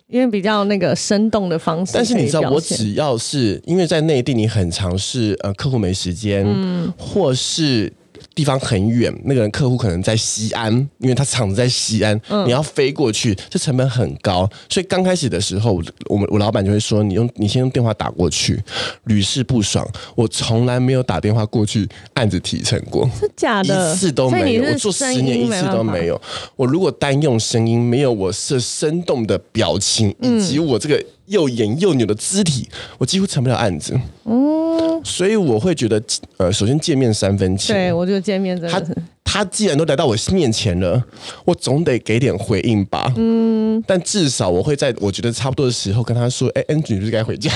[0.07, 1.91] 因为比较那个生动的方式。
[1.93, 7.91] 但是你知道，我只要是因为在内地，你很常是呃客户没时间，嗯，或是。
[8.35, 14.47] 地方很远，那个人客户可能在西安，因为他厂子在西安，嗯、你要飞过去，这成本很高。
[14.69, 18.61] 所以刚开始的时候，我们我老板就会说：“你用你先用电话打过去，
[19.05, 24.65] 屡试不爽。”我从来没有打电话过去案子提成过，是假的，一次都没有。
[24.65, 26.21] 我做十年一次都没有。
[26.57, 32.67] 我如果单用声音，没有我是生动的表情，以及我这个又演又扭的肢体，
[32.97, 33.99] 我几乎成不了案子。
[34.25, 36.01] 嗯，所以我会觉得，
[36.37, 37.73] 呃，首先见面三分情。
[37.75, 38.95] 对，我觉得见面真的是。
[39.27, 41.03] 他既然都来到我面前了，
[41.43, 43.11] 我总得给点回应吧。
[43.17, 47.51] 嗯，但至少我会在我觉得差不多的时候跟他说：“哎，Angie，你不是该回家？”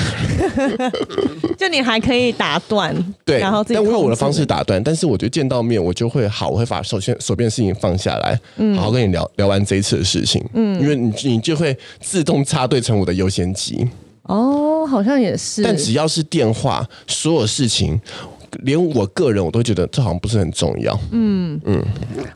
[1.57, 2.93] 就你还可以打断，
[3.23, 4.83] 对，然后但我用我的方式打断。
[4.83, 10.43] 但是我觉得见到面，我就会好，我会把首先手边的事情放下来，嗯，好好跟你聊聊完这一次的事情。
[10.55, 13.87] 嗯，因为你你就会自动插队成我的优先级。
[14.23, 15.63] 哦，好像也是。
[15.63, 17.99] 但只要是电话，所有事情。
[18.63, 20.97] 连我个人我都觉得这好像不是很重要。
[21.11, 21.83] 嗯嗯，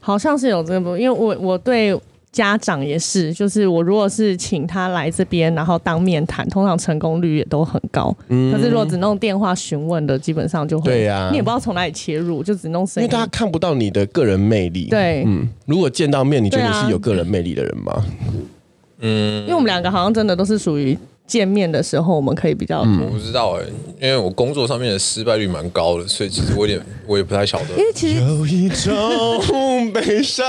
[0.01, 1.97] 好像是有这个，因为我我对
[2.32, 8.16] 家长也是，就是我如果是请他来这边，然后当面谈，通常成功率也都很高。
[8.30, 13.07] 嗯，可是如果只弄电话询问的，基本上就会对呀，你也不知道从哪里切入，就只弄声音。
[13.07, 14.88] 因为大家看不到你的个人魅力。
[14.89, 18.05] 对，嗯，如果见到面，你觉得你是有个人魅力的人吗？
[18.99, 20.97] 嗯，因为我们两个好像真的都是属于。
[21.26, 22.82] 见面的时候，我们可以比较。
[22.82, 27.69] 嗯、我不知道哎、欸，因为我工作上面的失败率蛮高的，所以其实我有点我也不太晓得。
[27.78, 30.45] 因为其实有一种悲伤，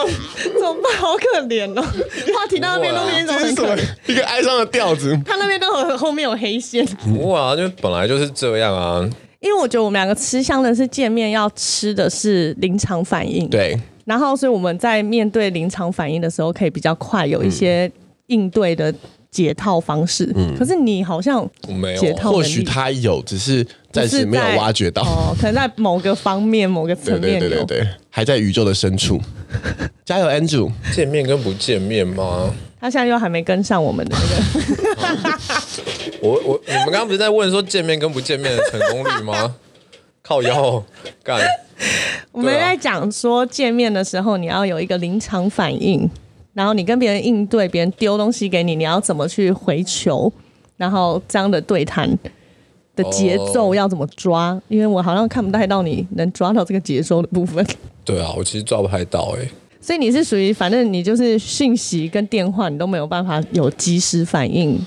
[0.42, 0.96] 怎么办？
[0.98, 1.82] 好可怜哦。
[1.82, 5.16] 话题到那边都变成很可怜，一个哀伤的调子。
[5.26, 6.84] 他那边都有后面有黑线。
[6.86, 9.08] 不会啊，就本来就是这样啊。
[9.40, 13.78] 因为我觉得我们两个吃香的是见面要吃的是临场反应，对。
[14.06, 17.90] 然后，所以我们在面对临场反应的时候，可以比较快有一些
[18.28, 18.92] 应对的。
[19.34, 29.20] 解套方式，嗯，可是你好像没有解套，或许他有，只是暂时没有挖掘到哦，可能在某个方面、 某个层面，对对对对，还在宇宙的深处。
[30.06, 30.70] 加油，Andrew！
[30.94, 32.54] 见面跟不见面吗？
[32.80, 35.40] 他现在又还没跟上我们的那个。
[36.22, 39.56] 我我你们刚刚不是在问说见面跟不见面的成功率吗？
[40.22, 40.80] 靠腰
[41.24, 41.40] 干。
[42.30, 46.08] 我们在讲说见面的时候，你要有一个临场反应。
[46.54, 50.32] 然后你跟别人应对，别人丢东西给你，你要怎么去回球？
[50.76, 52.08] 然后这样的对谈
[52.96, 54.50] 的节奏要怎么抓？
[54.52, 57.64] 哦、因为我好像看不太到你能抓到这个节奏的部分。
[58.04, 59.50] 对啊，我其实抓不太到哎、欸。
[59.80, 64.78] 所以你是属于，反正你就是讯息跟电话，你都没有办法有及时反应。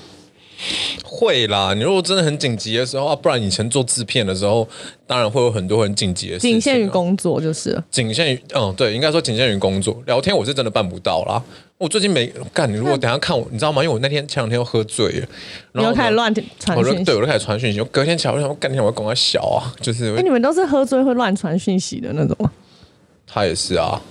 [1.04, 4.68] 会啦，你如果真的很紧急的时候啊，不然以前做制片的时候，
[5.06, 6.52] 当然会有很多很紧急的事情。
[6.52, 7.80] 仅限于工作就是。
[7.90, 10.02] 仅限于嗯，对，应该说仅限于工作。
[10.06, 11.42] 聊天我是真的办不到啦。
[11.78, 13.82] 我最近没干，你如果等下看我，你知道吗？
[13.82, 15.28] 因为我那天前两天又喝醉了，
[15.72, 17.04] 然后开始乱传讯息。
[17.04, 17.80] 对，我就开始传讯息。
[17.80, 20.14] 我隔天起来我想，我干天我要赶快小啊，就是。
[20.16, 22.50] 哎，你们都是喝醉会乱传讯息的那种吗？
[23.26, 24.02] 他也是啊，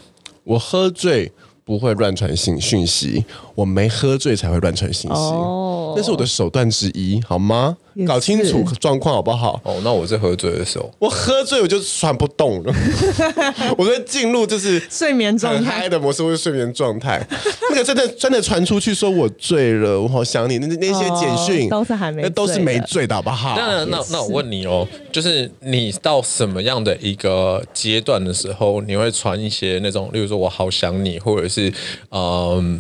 [0.43, 1.32] 我喝醉。
[1.68, 7.77] 不会乱传信讯息，我没喝醉才会乱传信息，哦，那是我的手段之一，好吗？
[8.05, 9.59] 搞清楚状况好不好？
[9.63, 12.73] 哦，那我是喝醉的时候，我喝醉我就传不动了，
[13.75, 17.25] 我在进入就是睡眠状态嗨的模式，或是睡眠状态。
[17.71, 23.55] 那个真的真的传出去说我醉了，我好想你，那那些简讯都是还没，那都是没醉的好不好？
[23.57, 31.73] 那那那我问你哦，就是你到什么样的一个阶段的时候，你会传一些那种，例如说我好想你，或者是
[32.11, 32.79] 嗯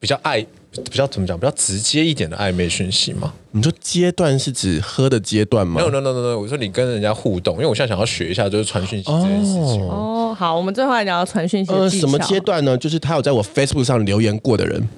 [0.00, 0.46] 比较爱。
[0.84, 1.38] 比较怎么讲？
[1.38, 3.32] 比较直接一点的暧昧讯息吗？
[3.52, 5.80] 你说阶段是指喝的阶段吗？
[5.80, 6.38] 没有，no no no no。
[6.38, 9.88] 我说你跟人家互动，因为我现在想要学一下，就是传讯息这件事情。
[9.88, 11.72] 哦，好，我们最后来聊传讯息。
[11.72, 12.76] 呃，什么阶段呢？
[12.76, 14.88] 就是他有在我 Facebook 上留言过的人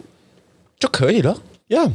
[0.78, 1.36] 就可以了。
[1.68, 1.90] Yeah，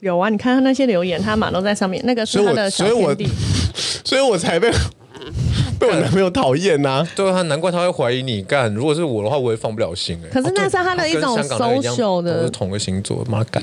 [0.00, 2.02] 有啊，你看他那些留言，他马都在上面。
[2.04, 3.28] 那个是他的小天地，
[4.04, 4.70] 所以我才被。
[5.78, 8.72] 被我男朋友讨厌呐，对啊，难怪他会怀疑你干。
[8.74, 10.28] 如果是我的话，我也放不了心哎。
[10.30, 13.62] 可是那是他的一种 social 的，都是同个星座，妈干。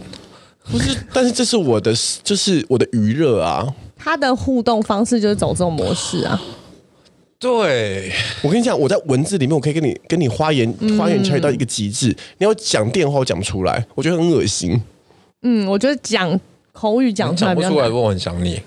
[0.72, 1.94] 不是， 但是这是我的，
[2.24, 3.68] 就是我的余热啊。
[3.98, 6.42] 他的互动方式就是走这种模式啊。
[7.38, 8.12] 对，
[8.42, 12.08] 我跟你讲，我在文字里面，我可以跟你跟你花言花言巧语到一个极致。
[12.38, 14.82] 你要讲电话，我讲不出来，我觉得很恶心。
[15.44, 16.40] 嗯，我觉得讲
[16.72, 18.60] 口语讲出来，讲不出来，我很想你。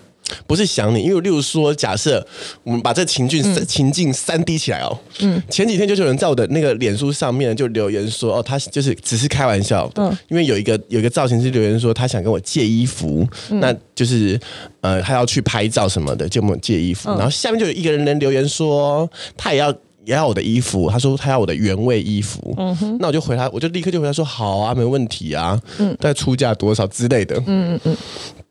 [0.47, 2.27] 不是想你，因为例如说，假设
[2.63, 4.99] 我们把这情境、嗯、情境三 D 起来哦。
[5.21, 5.43] 嗯。
[5.49, 9.91] 前几天就有人在我的那个脸书上面就留言说，哦，他就是只是开玩笑。
[9.97, 10.17] 嗯。
[10.29, 14.39] 因为有一个有一个造型师留言说，他想跟我借衣服，嗯、那就是
[14.81, 17.11] 呃，他要去拍照什么的，就跟我借衣服。
[17.11, 19.71] 嗯、然后下面就有一个人能留言说，他也要
[20.05, 22.55] 也要我的衣服，他说他要我的原味衣服。
[22.59, 22.97] 嗯哼。
[23.01, 25.61] 那我就回他，我就立刻就回他说，好啊，没问题啊。
[25.79, 25.97] 嗯。
[26.01, 27.37] 但出价多少之类的。
[27.47, 27.97] 嗯嗯嗯。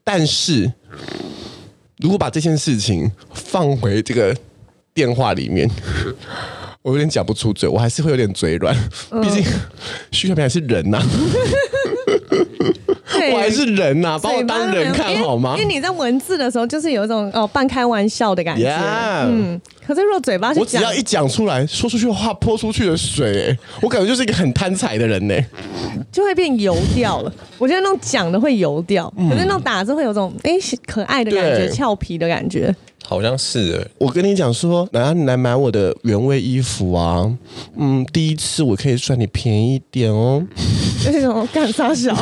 [0.03, 0.71] 但是。
[1.99, 4.35] 如果把这件事情放回这个
[4.93, 5.69] 电话里面，
[6.83, 8.75] 我有点讲不出嘴，我还是会有点嘴软，
[9.21, 9.43] 毕竟
[10.11, 11.05] 徐小平还是人呐、啊。
[13.33, 15.55] 我还是人呐、啊，把我当人看好吗？
[15.57, 18.69] 因为你在文字的时候，就是有一种哦半开玩笑的感觉。
[18.69, 19.25] Yeah.
[19.27, 25.35] 嗯，可是如果嘴巴是，我只要一讲出来，说出去的话泼出去的水，哎，我感觉就是一个很贪财的人呢，
[26.11, 27.33] 就会变油掉了。
[27.57, 30.51] 我觉得那种讲的会油掉，嗯、可是那种打字会有种哎
[30.85, 32.75] 可爱的感觉，俏皮的感觉。
[33.05, 37.25] 好像是哎，我跟你讲说，来你来买我的原味衣服啊，
[37.77, 40.45] 嗯，第一次我可以算你便宜一点哦。
[41.05, 42.13] 那种干啥小，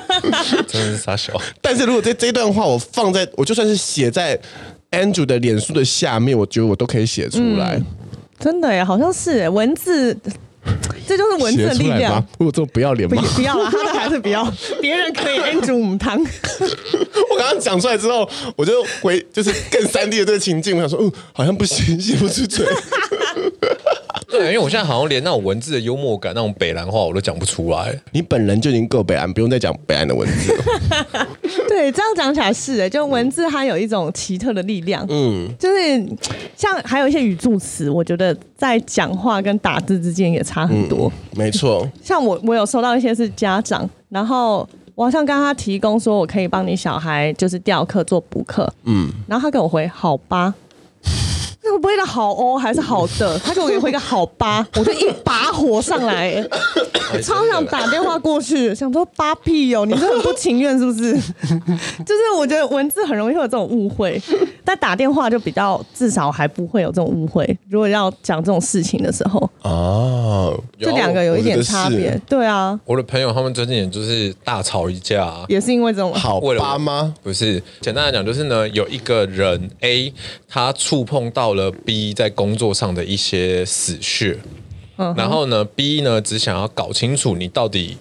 [0.66, 1.34] 真的是傻小。
[1.60, 4.38] 但是如果这这段话我放在我就算是写在
[4.92, 7.74] Andrew 的脸书的下面，我觉得我都可以写出来。
[7.76, 7.86] 嗯、
[8.38, 10.16] 真的耶，好像是耶，文字。
[11.08, 12.24] 这就是文字的力量。
[12.38, 13.20] 如果这么不要脸吗？
[13.34, 14.48] 不要了，他的还是不要。
[14.80, 16.16] 别人可以 Andrew 母汤。
[16.22, 22.64] 我刚刚讲出来之后，我就回就是更三 D 的这个情境，我想说，嗯，好像不行，写不出嘴。
[24.32, 27.94] 对，因为我现在好像连那种文字的幽默感、那种北兰话我都讲不出来。
[28.12, 31.28] 你本人就已经够北兰，不用再讲北兰的文字了。
[31.68, 35.06] 对，这样讲起来是哎，就文字它有一种奇特的力量。
[35.10, 36.02] 嗯，就是
[36.56, 41.12] 像还有一些语助词，我觉得在讲话跟打字之间也差很多。
[41.32, 48.72] 嗯、没错， 像我我有收到一些是家长，然后我好像跟他提供说我可以帮你小孩就是调课做补课。
[48.84, 50.54] 嗯，然后他给我回好吧。
[51.72, 53.36] 那个不会的好哦，还是好的？
[53.40, 56.34] 他给我回个好吧，我就一把火上来，
[57.22, 61.14] 超想打电话过去，想说八屁哦，你是很不情愿是不是？
[62.04, 64.20] 就是我觉得文字很容易会有这种误会，
[64.66, 67.58] 但打电话就比较至少还不会有这种误会。
[67.70, 72.20] 如果要讲这种事情的时候，哦，这两个有一点差别。
[72.28, 77.14] 对啊，我的朋友他们最近也就是大吵一架，也是因为这种好吧吗？
[77.22, 80.12] 不是，简单来讲就是呢，有一个人 A
[80.46, 81.52] 他触碰到。
[81.52, 84.38] 了 B 在工作上的一些死穴，
[84.96, 87.96] 嗯、然后呢，B 呢只想要搞清楚你到底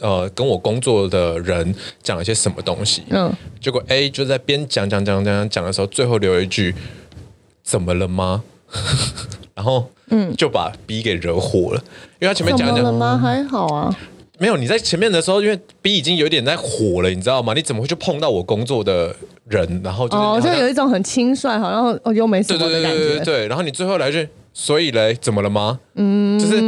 [0.00, 6.74] 呃跟我工作的人讲了些什么东西，嗯，结果 A 就在边讲讲讲讲讲的时候，最后留一句
[7.62, 8.42] 怎么了吗？
[9.54, 10.34] 然后嗯。
[10.36, 11.82] 就把 B 给惹火了，
[12.20, 13.18] 因为他前面讲讲了吗？
[13.18, 13.94] 还好啊，
[14.38, 17.54] 没有你在前面的时候，因为 B 已经有点在火了，你知道吗？
[17.54, 19.14] 你怎么会去碰到我工作的？
[19.48, 22.88] 人，然后就哦，就有一种很轻率，好像哦又没什么的感觉。
[22.88, 25.78] 对对对对对，然后你最后来句，所以嘞，怎么了吗？
[25.94, 26.60] 嗯，就是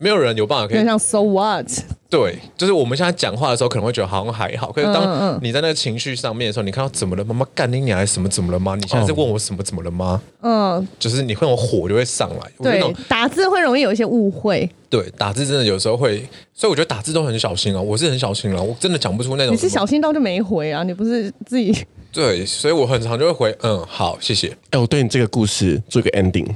[0.00, 0.84] 没有人有办法可以。
[0.84, 1.68] 像 So what？
[2.08, 7.24] 对，就是我们现在讲话的时候，可能会觉得好像还好，可是当你在那个情绪上面的时候，你看到怎么了？
[7.24, 8.28] 妈妈干你娘还是什么？
[8.28, 8.74] 怎么了吗？
[8.74, 9.62] 你现在在问我什么？
[9.62, 10.20] 怎么了吗？
[10.40, 12.50] 嗯，就是你会有火就会上来。
[12.60, 14.68] 对，打字会容易有一些误会。
[14.88, 17.80] 对，打字真的有时候会，所以我觉得打字都很小心啊。
[17.80, 19.54] 我是很小心啊，我真的讲不出那种。
[19.54, 20.82] 你是小心到就没回啊？
[20.82, 21.86] 你不是自己？
[22.12, 24.48] 对，所以我很常就会回，嗯，好，谢谢。
[24.70, 26.48] 哎，我对你这个故事做一个 ending。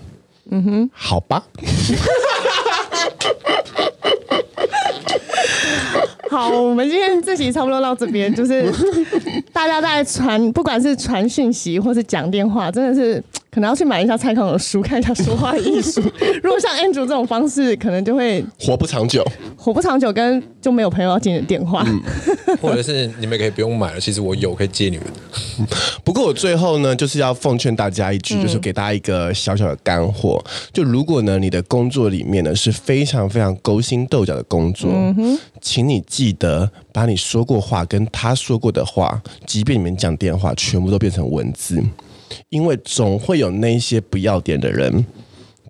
[0.51, 1.45] 嗯哼，好吧。
[6.35, 8.68] 好，我们今天这集差不多到这边，就是
[9.53, 13.22] 大家在传，不管是传讯息或是讲电话，真的是
[13.55, 16.02] 可能要去买一下蔡康永的书，看一下说话艺术。
[16.42, 19.24] 如果像 Andrew 这种方式，可能就会活不长久，
[19.57, 22.02] 活不长久，跟就没有朋友要接你的电话，嗯、
[22.61, 25.07] 或者是你们可以不用买了，其实我有可以借你们。
[26.02, 41.80] 不过我最后呢，就是要奉劝大家一句，就是给大家一个小小的干货，就如果呢你的工作里面呢是非常非常勾心斗角的工作，嗯、请你记得把你说过话跟他说过的话，即便你们讲电话，全部都变成文字，
[42.49, 45.05] 因为总会有那些不要点的人，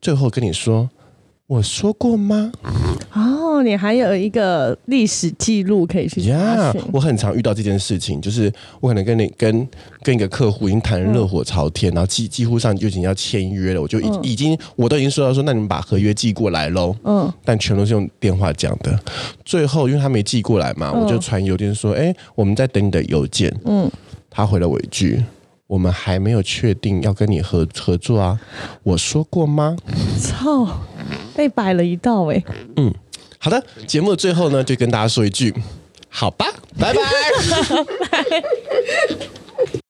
[0.01, 0.89] 最后跟你说。
[1.47, 2.51] 我说过吗？
[3.13, 6.81] 哦，你还有一个历史记录可以去查询。
[6.81, 8.51] Yeah, 我很常遇到这件事情，就是
[8.81, 9.69] 我可能跟你跟
[10.03, 16.97] 跟一个客户已经谈得热火朝天，嗯、然后几几乎上就已经要签约了，我就已、嗯、已经我都已经说到说，那你们把合约寄过来喽。
[17.05, 18.99] 嗯，但全都是用电话讲的。
[19.45, 23.55] 最后因为他没寄过来嘛，嗯、我就传邮件说，哎，我们在等你的邮件。
[23.67, 23.89] 嗯，
[24.31, 25.23] 他回了我一句。
[25.67, 28.39] 我们还没有确定要跟你合合作啊，
[28.83, 29.77] 我说过吗？
[30.21, 30.81] 操，
[31.35, 32.43] 被摆了一道哎。
[32.77, 32.93] 嗯，
[33.39, 35.55] 好的，节目的最后呢，就跟大家说一句，
[36.09, 36.47] 好吧，
[36.79, 37.01] 拜拜。